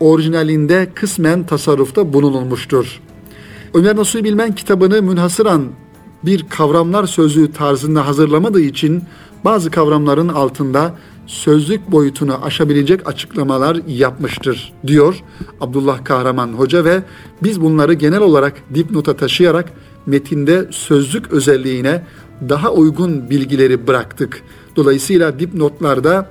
orijinalinde 0.00 0.88
kısmen 0.94 1.46
tasarrufta 1.46 2.12
bulunulmuştur. 2.12 3.00
Ömer 3.74 3.96
Nasuhi 3.96 4.24
Bilmen 4.24 4.54
kitabını 4.54 5.02
münhasıran 5.02 5.66
bir 6.22 6.48
kavramlar 6.48 7.06
sözlüğü 7.06 7.52
tarzında 7.52 8.06
hazırlamadığı 8.06 8.60
için 8.60 9.02
bazı 9.44 9.70
kavramların 9.70 10.28
altında 10.28 10.94
sözlük 11.26 11.92
boyutunu 11.92 12.44
aşabilecek 12.44 13.08
açıklamalar 13.08 13.78
yapmıştır 13.86 14.72
diyor 14.86 15.22
Abdullah 15.60 16.04
Kahraman 16.04 16.48
Hoca 16.48 16.84
ve 16.84 17.02
biz 17.42 17.60
bunları 17.60 17.94
genel 17.94 18.20
olarak 18.20 18.54
dipnota 18.74 19.16
taşıyarak 19.16 19.72
metinde 20.06 20.68
sözlük 20.70 21.32
özelliğine 21.32 22.02
daha 22.48 22.72
uygun 22.72 23.30
bilgileri 23.30 23.86
bıraktık. 23.86 24.42
Dolayısıyla 24.76 25.38
dipnotlarda 25.38 26.30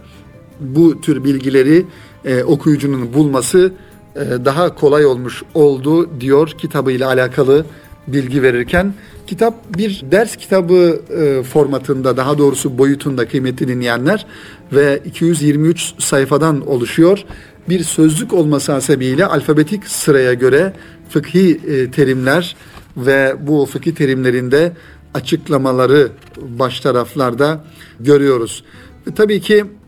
bu 0.60 1.01
tür 1.01 1.23
bilgileri 1.23 1.86
e, 2.25 2.43
okuyucunun 2.43 3.13
bulması 3.13 3.71
daha 4.15 4.76
kolay 4.76 5.06
olmuş 5.06 5.43
oldu 5.54 6.19
diyor 6.21 6.50
kitabıyla 6.58 7.08
alakalı 7.08 7.65
bilgi 8.08 8.43
verirken 8.43 8.93
kitap 9.28 9.78
bir 9.78 10.04
ders 10.12 10.36
kitabı 10.36 11.02
e, 11.17 11.43
formatında 11.43 12.17
daha 12.17 12.38
doğrusu 12.38 12.78
boyutunda 12.78 13.28
kıymetli 13.28 13.67
dinleyenler 13.67 14.26
ve 14.74 15.02
223 15.06 15.93
sayfadan 16.00 16.67
oluşuyor. 16.67 17.24
Bir 17.69 17.84
sözlük 17.84 18.34
olması 18.34 18.71
hasebiyle 18.71 19.26
alfabetik 19.26 19.88
sıraya 19.88 20.34
göre 20.34 20.74
fıkhi 21.10 21.62
e, 21.67 21.91
terimler 21.91 22.56
ve 22.97 23.36
bu 23.39 23.65
fıkhi 23.65 23.95
terimlerinde 23.95 24.74
açıklamaları 25.13 26.10
baş 26.41 26.80
taraflarda 26.80 27.63
görüyoruz. 28.00 28.63
E, 29.08 29.13
tabii 29.13 29.41
ki 29.41 29.56
e, 29.56 29.81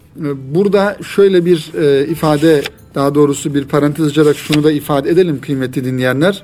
burada 0.53 0.97
şöyle 1.15 1.45
bir 1.45 1.71
e, 1.79 2.07
ifade 2.07 2.63
daha 2.95 3.15
doğrusu 3.15 3.53
bir 3.53 3.65
parantez 3.65 4.07
açarak 4.07 4.35
şunu 4.37 4.63
da 4.63 4.71
ifade 4.71 5.09
edelim 5.09 5.41
kıymetli 5.41 5.85
dinleyenler. 5.85 6.43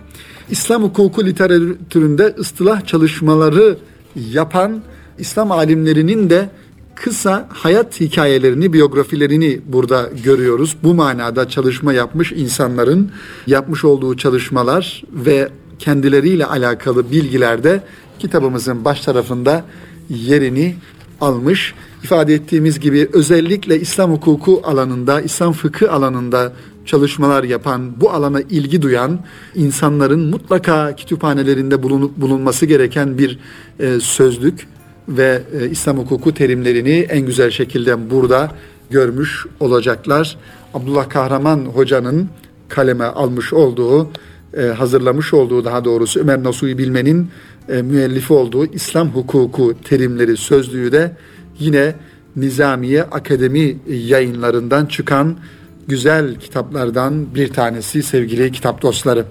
İslam 0.49 0.83
hukuku 0.83 1.25
literatüründe 1.25 2.35
ıstılah 2.39 2.85
çalışmaları 2.85 3.77
yapan 4.15 4.81
İslam 5.17 5.51
alimlerinin 5.51 6.29
de 6.29 6.49
kısa 6.95 7.47
hayat 7.49 7.99
hikayelerini, 8.01 8.73
biyografilerini 8.73 9.61
burada 9.65 10.09
görüyoruz. 10.23 10.75
Bu 10.83 10.93
manada 10.93 11.49
çalışma 11.49 11.93
yapmış 11.93 12.31
insanların 12.31 13.11
yapmış 13.47 13.85
olduğu 13.85 14.17
çalışmalar 14.17 15.03
ve 15.13 15.49
kendileriyle 15.79 16.45
alakalı 16.45 17.11
bilgilerde 17.11 17.83
kitabımızın 18.19 18.85
baş 18.85 19.01
tarafında 19.01 19.65
yerini 20.09 20.75
almış. 21.21 21.73
İfade 22.03 22.33
ettiğimiz 22.33 22.79
gibi 22.79 23.09
özellikle 23.13 23.79
İslam 23.79 24.11
hukuku 24.11 24.61
alanında, 24.63 25.21
İslam 25.21 25.53
fıkı 25.53 25.91
alanında 25.91 26.53
çalışmalar 26.85 27.43
yapan, 27.43 28.01
bu 28.01 28.11
alana 28.11 28.41
ilgi 28.41 28.81
duyan 28.81 29.19
insanların 29.55 30.19
mutlaka 30.19 30.95
kütüphanelerinde 30.95 31.83
bulunup 31.83 32.17
bulunması 32.17 32.65
gereken 32.65 33.17
bir 33.17 33.39
e, 33.79 33.99
sözlük 33.99 34.67
ve 35.09 35.41
e, 35.59 35.69
İslam 35.69 35.97
hukuku 35.97 36.33
terimlerini 36.33 37.07
en 37.09 37.25
güzel 37.25 37.51
şekilde 37.51 38.09
burada 38.09 38.51
görmüş 38.89 39.45
olacaklar. 39.59 40.37
Abdullah 40.73 41.09
Kahraman 41.09 41.59
hocanın 41.59 42.29
kaleme 42.69 43.05
almış 43.05 43.53
olduğu, 43.53 44.09
e, 44.57 44.61
hazırlamış 44.61 45.33
olduğu 45.33 45.65
daha 45.65 45.85
doğrusu 45.85 46.19
Ömer 46.19 46.43
Nasuhi 46.43 46.77
Bilmen'in 46.77 47.29
e, 47.69 47.81
müellifi 47.81 48.33
olduğu 48.33 48.65
İslam 48.65 49.09
hukuku 49.09 49.73
terimleri 49.83 50.37
sözlüğü 50.37 50.91
de 50.91 51.15
yine 51.59 51.95
Nizamiye 52.35 53.03
Akademi 53.03 53.77
yayınlarından 53.87 54.85
çıkan 54.85 55.37
güzel 55.87 56.35
kitaplardan 56.35 57.35
bir 57.35 57.53
tanesi 57.53 58.03
sevgili 58.03 58.51
kitap 58.51 58.81
dostları. 58.81 59.25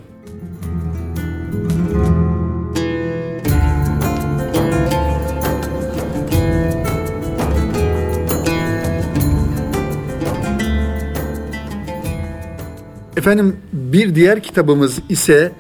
Efendim 13.17 13.57
bir 13.73 14.15
diğer 14.15 14.43
kitabımız 14.43 14.99
ise 15.09 15.53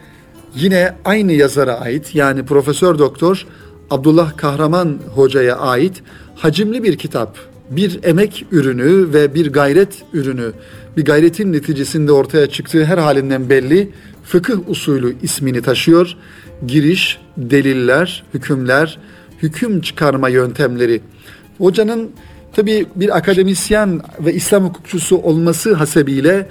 yine 0.54 0.94
aynı 1.04 1.32
yazara 1.32 1.80
ait 1.80 2.14
yani 2.14 2.44
Profesör 2.44 2.98
Doktor 2.98 3.46
Abdullah 3.90 4.36
Kahraman 4.36 4.98
Hoca'ya 5.14 5.56
ait 5.56 6.02
hacimli 6.38 6.82
bir 6.82 6.96
kitap. 6.98 7.38
Bir 7.70 8.04
emek 8.04 8.46
ürünü 8.50 9.12
ve 9.12 9.34
bir 9.34 9.52
gayret 9.52 10.02
ürünü. 10.12 10.52
Bir 10.96 11.04
gayretin 11.04 11.52
neticesinde 11.52 12.12
ortaya 12.12 12.46
çıktığı 12.46 12.84
her 12.84 12.98
halinden 12.98 13.48
belli 13.48 13.90
fıkıh 14.24 14.68
usulü 14.68 15.16
ismini 15.22 15.62
taşıyor. 15.62 16.16
Giriş, 16.66 17.18
deliller, 17.36 18.24
hükümler, 18.34 18.98
hüküm 19.42 19.80
çıkarma 19.80 20.28
yöntemleri. 20.28 21.00
Hocanın 21.58 22.10
tabi 22.52 22.86
bir 22.96 23.16
akademisyen 23.16 24.00
ve 24.20 24.34
İslam 24.34 24.64
hukukçusu 24.64 25.16
olması 25.16 25.74
hasebiyle 25.74 26.48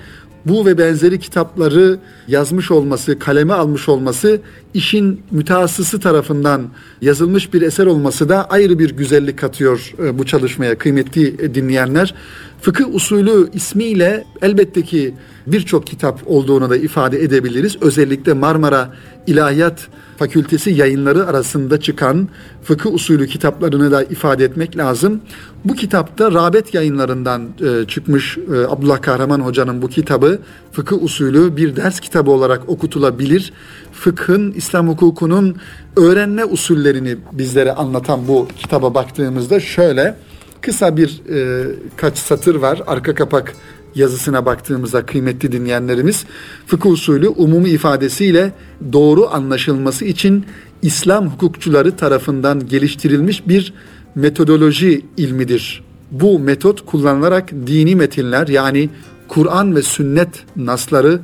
bu 0.47 0.65
ve 0.65 0.77
benzeri 0.77 1.19
kitapları 1.19 1.99
yazmış 2.27 2.71
olması, 2.71 3.19
kaleme 3.19 3.53
almış 3.53 3.89
olması, 3.89 4.41
işin 4.73 5.21
mütehassısı 5.31 5.99
tarafından 5.99 6.67
yazılmış 7.01 7.53
bir 7.53 7.61
eser 7.61 7.85
olması 7.85 8.29
da 8.29 8.49
ayrı 8.49 8.79
bir 8.79 8.97
güzellik 8.97 9.37
katıyor 9.37 9.93
e, 10.03 10.17
bu 10.17 10.25
çalışmaya 10.25 10.77
kıymetli 10.77 11.35
e, 11.39 11.55
dinleyenler. 11.55 12.15
Fıkıh 12.61 12.95
usulü 12.95 13.49
ismiyle 13.53 14.23
elbette 14.41 14.81
ki 14.81 15.13
birçok 15.47 15.87
kitap 15.87 16.21
olduğunu 16.25 16.69
da 16.69 16.77
ifade 16.77 17.23
edebiliriz. 17.23 17.77
Özellikle 17.81 18.33
Marmara 18.33 18.93
İlahiyat 19.27 19.87
Fakültesi 20.17 20.69
yayınları 20.69 21.27
arasında 21.27 21.79
çıkan 21.79 22.29
fıkıh 22.63 22.93
usulü 22.93 23.27
kitaplarını 23.27 23.91
da 23.91 24.03
ifade 24.03 24.45
etmek 24.45 24.77
lazım. 24.77 25.21
Bu 25.65 25.73
kitapta 25.73 26.31
Rabet 26.31 26.73
yayınlarından 26.73 27.41
e, 27.61 27.87
çıkmış 27.87 28.37
e, 28.37 28.67
Abdullah 28.67 29.01
Kahraman 29.01 29.39
Hoca'nın 29.39 29.81
bu 29.81 29.87
kitabı 29.87 30.39
fıkıh 30.71 31.03
usulü 31.03 31.57
bir 31.57 31.75
ders 31.75 31.99
kitabı 31.99 32.31
olarak 32.31 32.69
okutulabilir. 32.69 33.53
Fıkhın, 33.93 34.51
İslam 34.51 34.87
hukukunun 34.87 35.55
öğrenme 35.95 36.45
usullerini 36.45 37.17
bizlere 37.31 37.71
anlatan 37.71 38.27
bu 38.27 38.47
kitaba 38.57 38.93
baktığımızda 38.93 39.59
şöyle 39.59 40.15
kısa 40.61 40.97
bir 40.97 41.21
e, 41.29 41.65
kaç 41.97 42.17
satır 42.17 42.55
var 42.55 42.81
arka 42.87 43.15
kapak 43.15 43.53
yazısına 43.95 44.45
baktığımızda 44.45 45.05
kıymetli 45.05 45.51
dinleyenlerimiz 45.51 46.25
fıkıh 46.67 46.89
usulü 46.89 47.27
umumi 47.27 47.69
ifadesiyle 47.69 48.51
doğru 48.93 49.27
anlaşılması 49.29 50.05
için 50.05 50.45
İslam 50.81 51.27
hukukçuları 51.27 51.95
tarafından 51.95 52.67
geliştirilmiş 52.67 53.47
bir 53.47 53.73
metodoloji 54.15 55.05
ilmidir. 55.17 55.83
Bu 56.11 56.39
metot 56.39 56.85
kullanılarak 56.85 57.51
dini 57.51 57.95
metinler 57.95 58.47
yani 58.47 58.89
Kur'an 59.27 59.75
ve 59.75 59.81
sünnet 59.81 60.29
nasları 60.55 61.19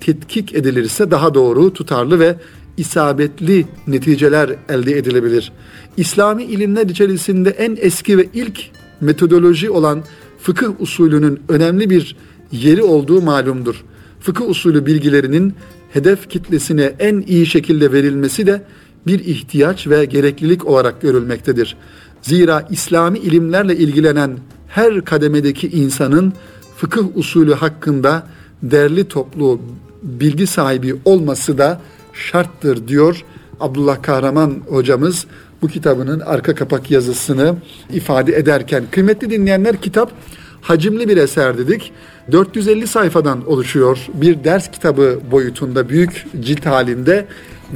tetkik 0.00 0.54
edilirse 0.54 1.10
daha 1.10 1.34
doğru, 1.34 1.72
tutarlı 1.72 2.20
ve 2.20 2.36
isabetli 2.76 3.66
neticeler 3.86 4.50
elde 4.68 4.98
edilebilir. 4.98 5.52
İslami 5.96 6.44
ilimler 6.44 6.86
içerisinde 6.86 7.50
en 7.50 7.78
eski 7.80 8.18
ve 8.18 8.26
ilk 8.34 8.60
metodoloji 9.00 9.70
olan 9.70 10.02
fıkıh 10.38 10.80
usulünün 10.80 11.40
önemli 11.48 11.90
bir 11.90 12.16
yeri 12.52 12.82
olduğu 12.82 13.22
malumdur. 13.22 13.84
Fıkıh 14.20 14.48
usulü 14.48 14.86
bilgilerinin 14.86 15.54
hedef 15.92 16.30
kitlesine 16.30 16.94
en 16.98 17.24
iyi 17.26 17.46
şekilde 17.46 17.92
verilmesi 17.92 18.46
de 18.46 18.62
bir 19.06 19.20
ihtiyaç 19.20 19.86
ve 19.86 20.04
gereklilik 20.04 20.66
olarak 20.66 21.02
görülmektedir. 21.02 21.76
Zira 22.22 22.68
İslami 22.70 23.18
ilimlerle 23.18 23.76
ilgilenen 23.76 24.38
her 24.68 25.04
kademedeki 25.04 25.68
insanın 25.68 26.32
fıkıh 26.76 27.16
usulü 27.16 27.54
hakkında 27.54 28.26
derli 28.62 29.08
toplu 29.08 29.60
bilgi 30.02 30.46
sahibi 30.46 30.96
olması 31.04 31.58
da 31.58 31.80
şarttır 32.12 32.88
diyor 32.88 33.24
Abdullah 33.60 34.02
Kahraman 34.02 34.54
hocamız 34.68 35.26
bu 35.62 35.68
kitabının 35.68 36.20
arka 36.20 36.54
kapak 36.54 36.90
yazısını 36.90 37.56
ifade 37.92 38.36
ederken. 38.36 38.84
Kıymetli 38.90 39.30
dinleyenler 39.30 39.76
kitap 39.76 40.12
hacimli 40.60 41.08
bir 41.08 41.16
eser 41.16 41.58
dedik. 41.58 41.92
450 42.32 42.86
sayfadan 42.86 43.48
oluşuyor. 43.48 44.06
Bir 44.14 44.44
ders 44.44 44.70
kitabı 44.70 45.20
boyutunda 45.30 45.88
büyük 45.88 46.26
cilt 46.40 46.66
halinde 46.66 47.26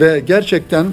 ve 0.00 0.22
gerçekten 0.26 0.86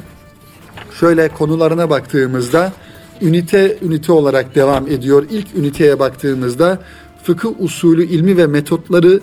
şöyle 1.00 1.28
konularına 1.28 1.90
baktığımızda 1.90 2.74
ünite 3.22 3.78
ünite 3.82 4.12
olarak 4.12 4.56
devam 4.56 4.88
ediyor. 4.88 5.26
İlk 5.32 5.56
üniteye 5.56 6.00
baktığımızda 6.00 6.80
fıkıh 7.24 7.62
usulü 7.62 8.06
ilmi 8.06 8.38
ve 8.38 8.48
metotları 8.48 9.20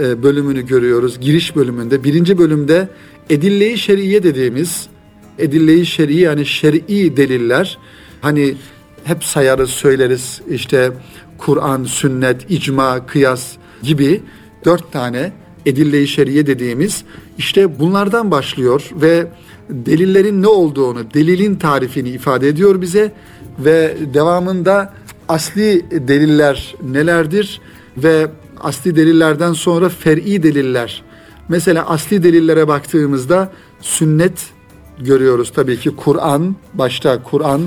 e, 0.00 0.22
bölümünü 0.22 0.66
görüyoruz. 0.66 1.20
Giriş 1.20 1.56
bölümünde. 1.56 2.04
Birinci 2.04 2.38
bölümde 2.38 2.88
edille-i 3.30 3.78
şer'iye 3.78 4.22
dediğimiz 4.22 4.88
edille-i 5.40 5.86
şer'i 5.86 6.16
yani 6.16 6.46
şer'i 6.46 7.16
deliller 7.16 7.78
hani 8.20 8.54
hep 9.04 9.24
sayarız 9.24 9.70
söyleriz 9.70 10.40
işte 10.50 10.92
Kur'an, 11.38 11.84
sünnet, 11.84 12.50
icma, 12.50 13.06
kıyas 13.06 13.52
gibi 13.82 14.22
dört 14.64 14.92
tane 14.92 15.32
edille-i 15.66 16.08
şeriye 16.08 16.46
dediğimiz 16.46 17.04
işte 17.38 17.78
bunlardan 17.78 18.30
başlıyor 18.30 18.90
ve 18.92 19.26
delillerin 19.70 20.42
ne 20.42 20.46
olduğunu, 20.46 21.14
delilin 21.14 21.54
tarifini 21.56 22.08
ifade 22.08 22.48
ediyor 22.48 22.80
bize 22.80 23.12
ve 23.58 23.96
devamında 24.14 24.94
asli 25.28 25.86
deliller 26.08 26.74
nelerdir 26.82 27.60
ve 27.96 28.26
asli 28.60 28.96
delillerden 28.96 29.52
sonra 29.52 29.88
fer'i 29.88 30.42
deliller. 30.42 31.02
Mesela 31.48 31.88
asli 31.88 32.22
delillere 32.22 32.68
baktığımızda 32.68 33.52
sünnet 33.80 34.50
görüyoruz 35.00 35.52
tabii 35.54 35.78
ki 35.78 35.90
Kur'an, 35.96 36.56
başta 36.74 37.22
Kur'an, 37.22 37.62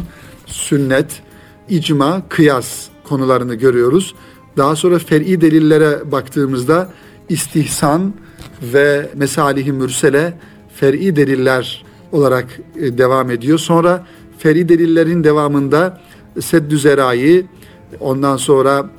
sünnet, 0.45 1.21
icma, 1.69 2.21
kıyas 2.29 2.87
konularını 3.03 3.55
görüyoruz. 3.55 4.15
Daha 4.57 4.75
sonra 4.75 4.99
fer'i 4.99 5.41
delillere 5.41 6.11
baktığımızda 6.11 6.89
istihsan 7.29 8.13
ve 8.61 9.09
mesalihi 9.15 9.71
mürsele 9.71 10.33
fer'i 10.75 11.15
deliller 11.15 11.85
olarak 12.11 12.59
e, 12.79 12.97
devam 12.97 13.31
ediyor. 13.31 13.59
Sonra 13.59 14.05
Feridelillerin 14.37 15.23
devamında 15.23 16.01
Seddü 16.39 16.77
Zera'yı, 16.77 17.45
ondan 17.99 18.37
sonra 18.37 18.89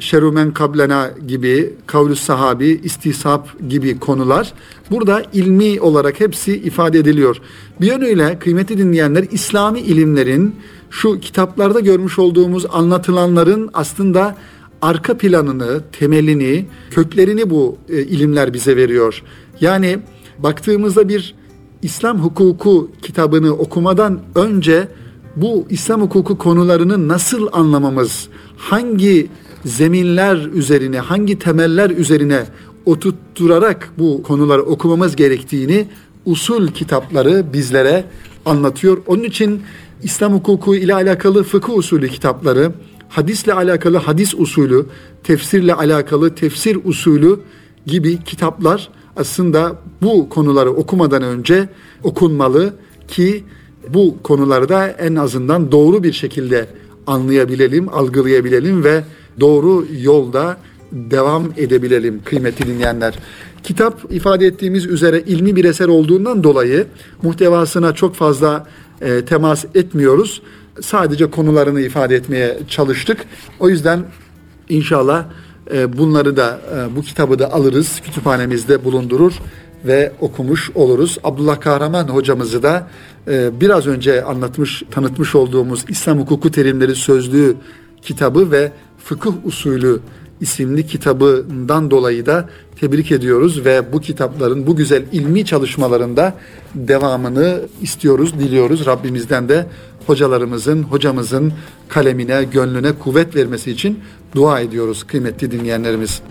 Şerumen 0.00 0.52
Kablena 0.52 1.10
gibi, 1.26 1.74
Kavlü 1.86 2.16
Sahabi, 2.16 2.80
İstisap 2.84 3.68
gibi 3.68 3.98
konular 3.98 4.52
burada 4.90 5.22
ilmi 5.32 5.80
olarak 5.80 6.20
hepsi 6.20 6.56
ifade 6.56 6.98
ediliyor. 6.98 7.40
Bir 7.80 7.86
yönüyle 7.86 8.38
kıymetli 8.38 8.78
dinleyenler 8.78 9.26
İslami 9.30 9.80
ilimlerin 9.80 10.56
şu 10.90 11.20
kitaplarda 11.20 11.80
görmüş 11.80 12.18
olduğumuz 12.18 12.66
anlatılanların 12.72 13.70
aslında 13.74 14.36
arka 14.82 15.16
planını, 15.18 15.82
temelini, 15.92 16.66
köklerini 16.90 17.50
bu 17.50 17.76
e, 17.88 18.02
ilimler 18.02 18.54
bize 18.54 18.76
veriyor. 18.76 19.22
Yani 19.60 19.98
baktığımızda 20.38 21.08
bir 21.08 21.34
İslam 21.82 22.18
hukuku 22.18 22.90
kitabını 23.02 23.52
okumadan 23.52 24.20
önce 24.34 24.88
bu 25.36 25.66
İslam 25.70 26.00
hukuku 26.00 26.38
konularını 26.38 27.08
nasıl 27.08 27.48
anlamamız, 27.52 28.28
hangi 28.56 29.28
zeminler 29.64 30.36
üzerine, 30.36 30.98
hangi 30.98 31.38
temeller 31.38 31.90
üzerine 31.90 32.44
oturtturarak 32.86 33.92
bu 33.98 34.22
konuları 34.22 34.62
okumamız 34.62 35.16
gerektiğini 35.16 35.86
usul 36.26 36.68
kitapları 36.68 37.44
bizlere 37.52 38.04
anlatıyor. 38.44 38.98
Onun 39.06 39.22
için 39.22 39.62
İslam 40.02 40.34
hukuku 40.34 40.74
ile 40.74 40.94
alakalı 40.94 41.44
fıkıh 41.44 41.76
usulü 41.76 42.08
kitapları, 42.08 42.72
hadisle 43.08 43.52
alakalı 43.52 43.96
hadis 43.96 44.34
usulü, 44.34 44.86
tefsirle 45.24 45.74
alakalı 45.74 46.34
tefsir 46.34 46.78
usulü 46.84 47.40
gibi 47.86 48.24
kitaplar 48.24 48.88
aslında 49.16 49.76
bu 50.02 50.28
konuları 50.28 50.70
okumadan 50.70 51.22
önce 51.22 51.68
okunmalı 52.02 52.74
ki 53.08 53.44
bu 53.88 54.16
konularda 54.22 54.88
en 54.88 55.14
azından 55.14 55.72
doğru 55.72 56.02
bir 56.02 56.12
şekilde 56.12 56.66
anlayabilelim, 57.06 57.88
algılayabilelim 57.88 58.84
ve 58.84 59.04
doğru 59.40 59.86
yolda 60.00 60.56
devam 60.92 61.44
edebilelim 61.56 62.20
kıymetli 62.24 62.66
dinleyenler. 62.66 63.18
Kitap 63.62 64.12
ifade 64.12 64.46
ettiğimiz 64.46 64.86
üzere 64.86 65.20
ilmi 65.20 65.56
bir 65.56 65.64
eser 65.64 65.88
olduğundan 65.88 66.44
dolayı 66.44 66.86
muhtevasına 67.22 67.94
çok 67.94 68.14
fazla 68.14 68.66
e, 69.00 69.24
temas 69.24 69.64
etmiyoruz. 69.74 70.42
Sadece 70.80 71.30
konularını 71.30 71.80
ifade 71.80 72.16
etmeye 72.16 72.58
çalıştık. 72.68 73.18
O 73.60 73.68
yüzden 73.68 74.04
inşallah 74.68 75.24
e, 75.72 75.98
bunları 75.98 76.36
da 76.36 76.60
e, 76.76 76.96
bu 76.96 77.02
kitabı 77.02 77.38
da 77.38 77.52
alırız, 77.52 78.00
kütüphanemizde 78.00 78.84
bulundurur 78.84 79.32
ve 79.84 80.12
okumuş 80.20 80.70
oluruz. 80.74 81.18
Abdullah 81.24 81.60
Kahraman 81.60 82.08
hocamızı 82.08 82.62
da 82.62 82.88
e, 83.28 83.60
biraz 83.60 83.86
önce 83.86 84.24
anlatmış, 84.24 84.82
tanıtmış 84.90 85.34
olduğumuz 85.34 85.84
İslam 85.88 86.20
Hukuku 86.20 86.50
Terimleri 86.50 86.94
Sözlüğü 86.94 87.56
kitabı 88.02 88.50
ve 88.50 88.72
Fıkıh 89.04 89.32
Usulü 89.44 90.00
isimli 90.40 90.86
kitabından 90.86 91.90
dolayı 91.90 92.26
da 92.26 92.48
tebrik 92.80 93.12
ediyoruz 93.12 93.64
ve 93.64 93.92
bu 93.92 94.00
kitapların 94.00 94.66
bu 94.66 94.76
güzel 94.76 95.02
ilmi 95.12 95.44
çalışmalarında 95.44 96.34
devamını 96.74 97.60
istiyoruz, 97.82 98.38
diliyoruz. 98.38 98.86
Rabbimizden 98.86 99.48
de 99.48 99.66
hocalarımızın, 100.06 100.82
hocamızın 100.82 101.52
kalemine, 101.88 102.44
gönlüne 102.44 102.92
kuvvet 102.92 103.36
vermesi 103.36 103.70
için 103.70 104.00
dua 104.34 104.60
ediyoruz 104.60 105.04
kıymetli 105.04 105.50
dinleyenlerimiz. 105.50 106.22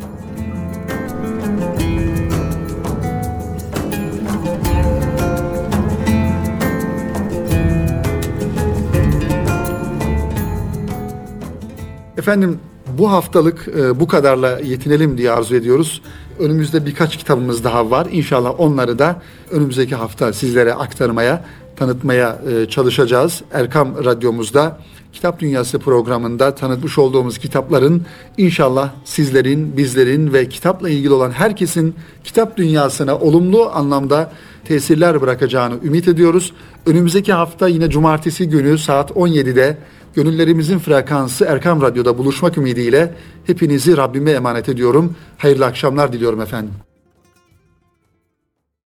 Efendim 12.22 12.60
bu 12.98 13.12
haftalık 13.12 13.68
e, 13.68 14.00
bu 14.00 14.08
kadarla 14.08 14.60
yetinelim 14.60 15.18
diye 15.18 15.32
arzu 15.32 15.56
ediyoruz. 15.56 16.02
Önümüzde 16.40 16.86
birkaç 16.86 17.18
kitabımız 17.18 17.64
daha 17.64 17.92
var. 17.92 18.08
İnşallah 18.12 18.60
onları 18.60 19.00
da 19.00 19.22
önümüzdeki 19.52 19.96
hafta 19.96 20.34
sizlere 20.34 20.74
aktarmaya, 20.74 21.46
tanıtmaya 21.76 22.42
e, 22.52 22.70
çalışacağız. 22.70 23.42
Erkam 23.54 24.06
Radyomuzda 24.06 24.78
Kitap 25.14 25.40
Dünyası 25.40 25.80
programında 25.80 26.56
tanıtmış 26.56 26.98
olduğumuz 26.98 27.38
kitapların 27.38 28.06
inşallah 28.38 28.90
sizlerin, 29.06 29.78
bizlerin 29.78 30.34
ve 30.34 30.50
kitapla 30.50 30.90
ilgili 30.90 31.14
olan 31.14 31.32
herkesin 31.32 31.96
kitap 32.24 32.58
dünyasına 32.58 33.18
olumlu 33.18 33.70
anlamda 33.74 34.32
tesirler 34.66 35.22
bırakacağını 35.22 35.76
ümit 35.84 36.08
ediyoruz. 36.08 36.54
Önümüzdeki 36.86 37.34
hafta 37.34 37.68
yine 37.68 37.90
cumartesi 37.90 38.50
günü 38.50 38.78
saat 38.78 39.12
17'de 39.12 39.78
Gönüllerimizin 40.16 40.80
frekansı 40.80 41.46
Erkam 41.46 41.82
Radyo'da 41.82 42.18
buluşmak 42.18 42.58
ümidiyle 42.58 43.14
hepinizi 43.46 43.98
Rabbime 43.98 44.32
emanet 44.32 44.70
ediyorum. 44.70 45.16
Hayırlı 45.38 45.66
akşamlar 45.66 46.14
diliyorum 46.14 46.42
efendim. 46.42 46.74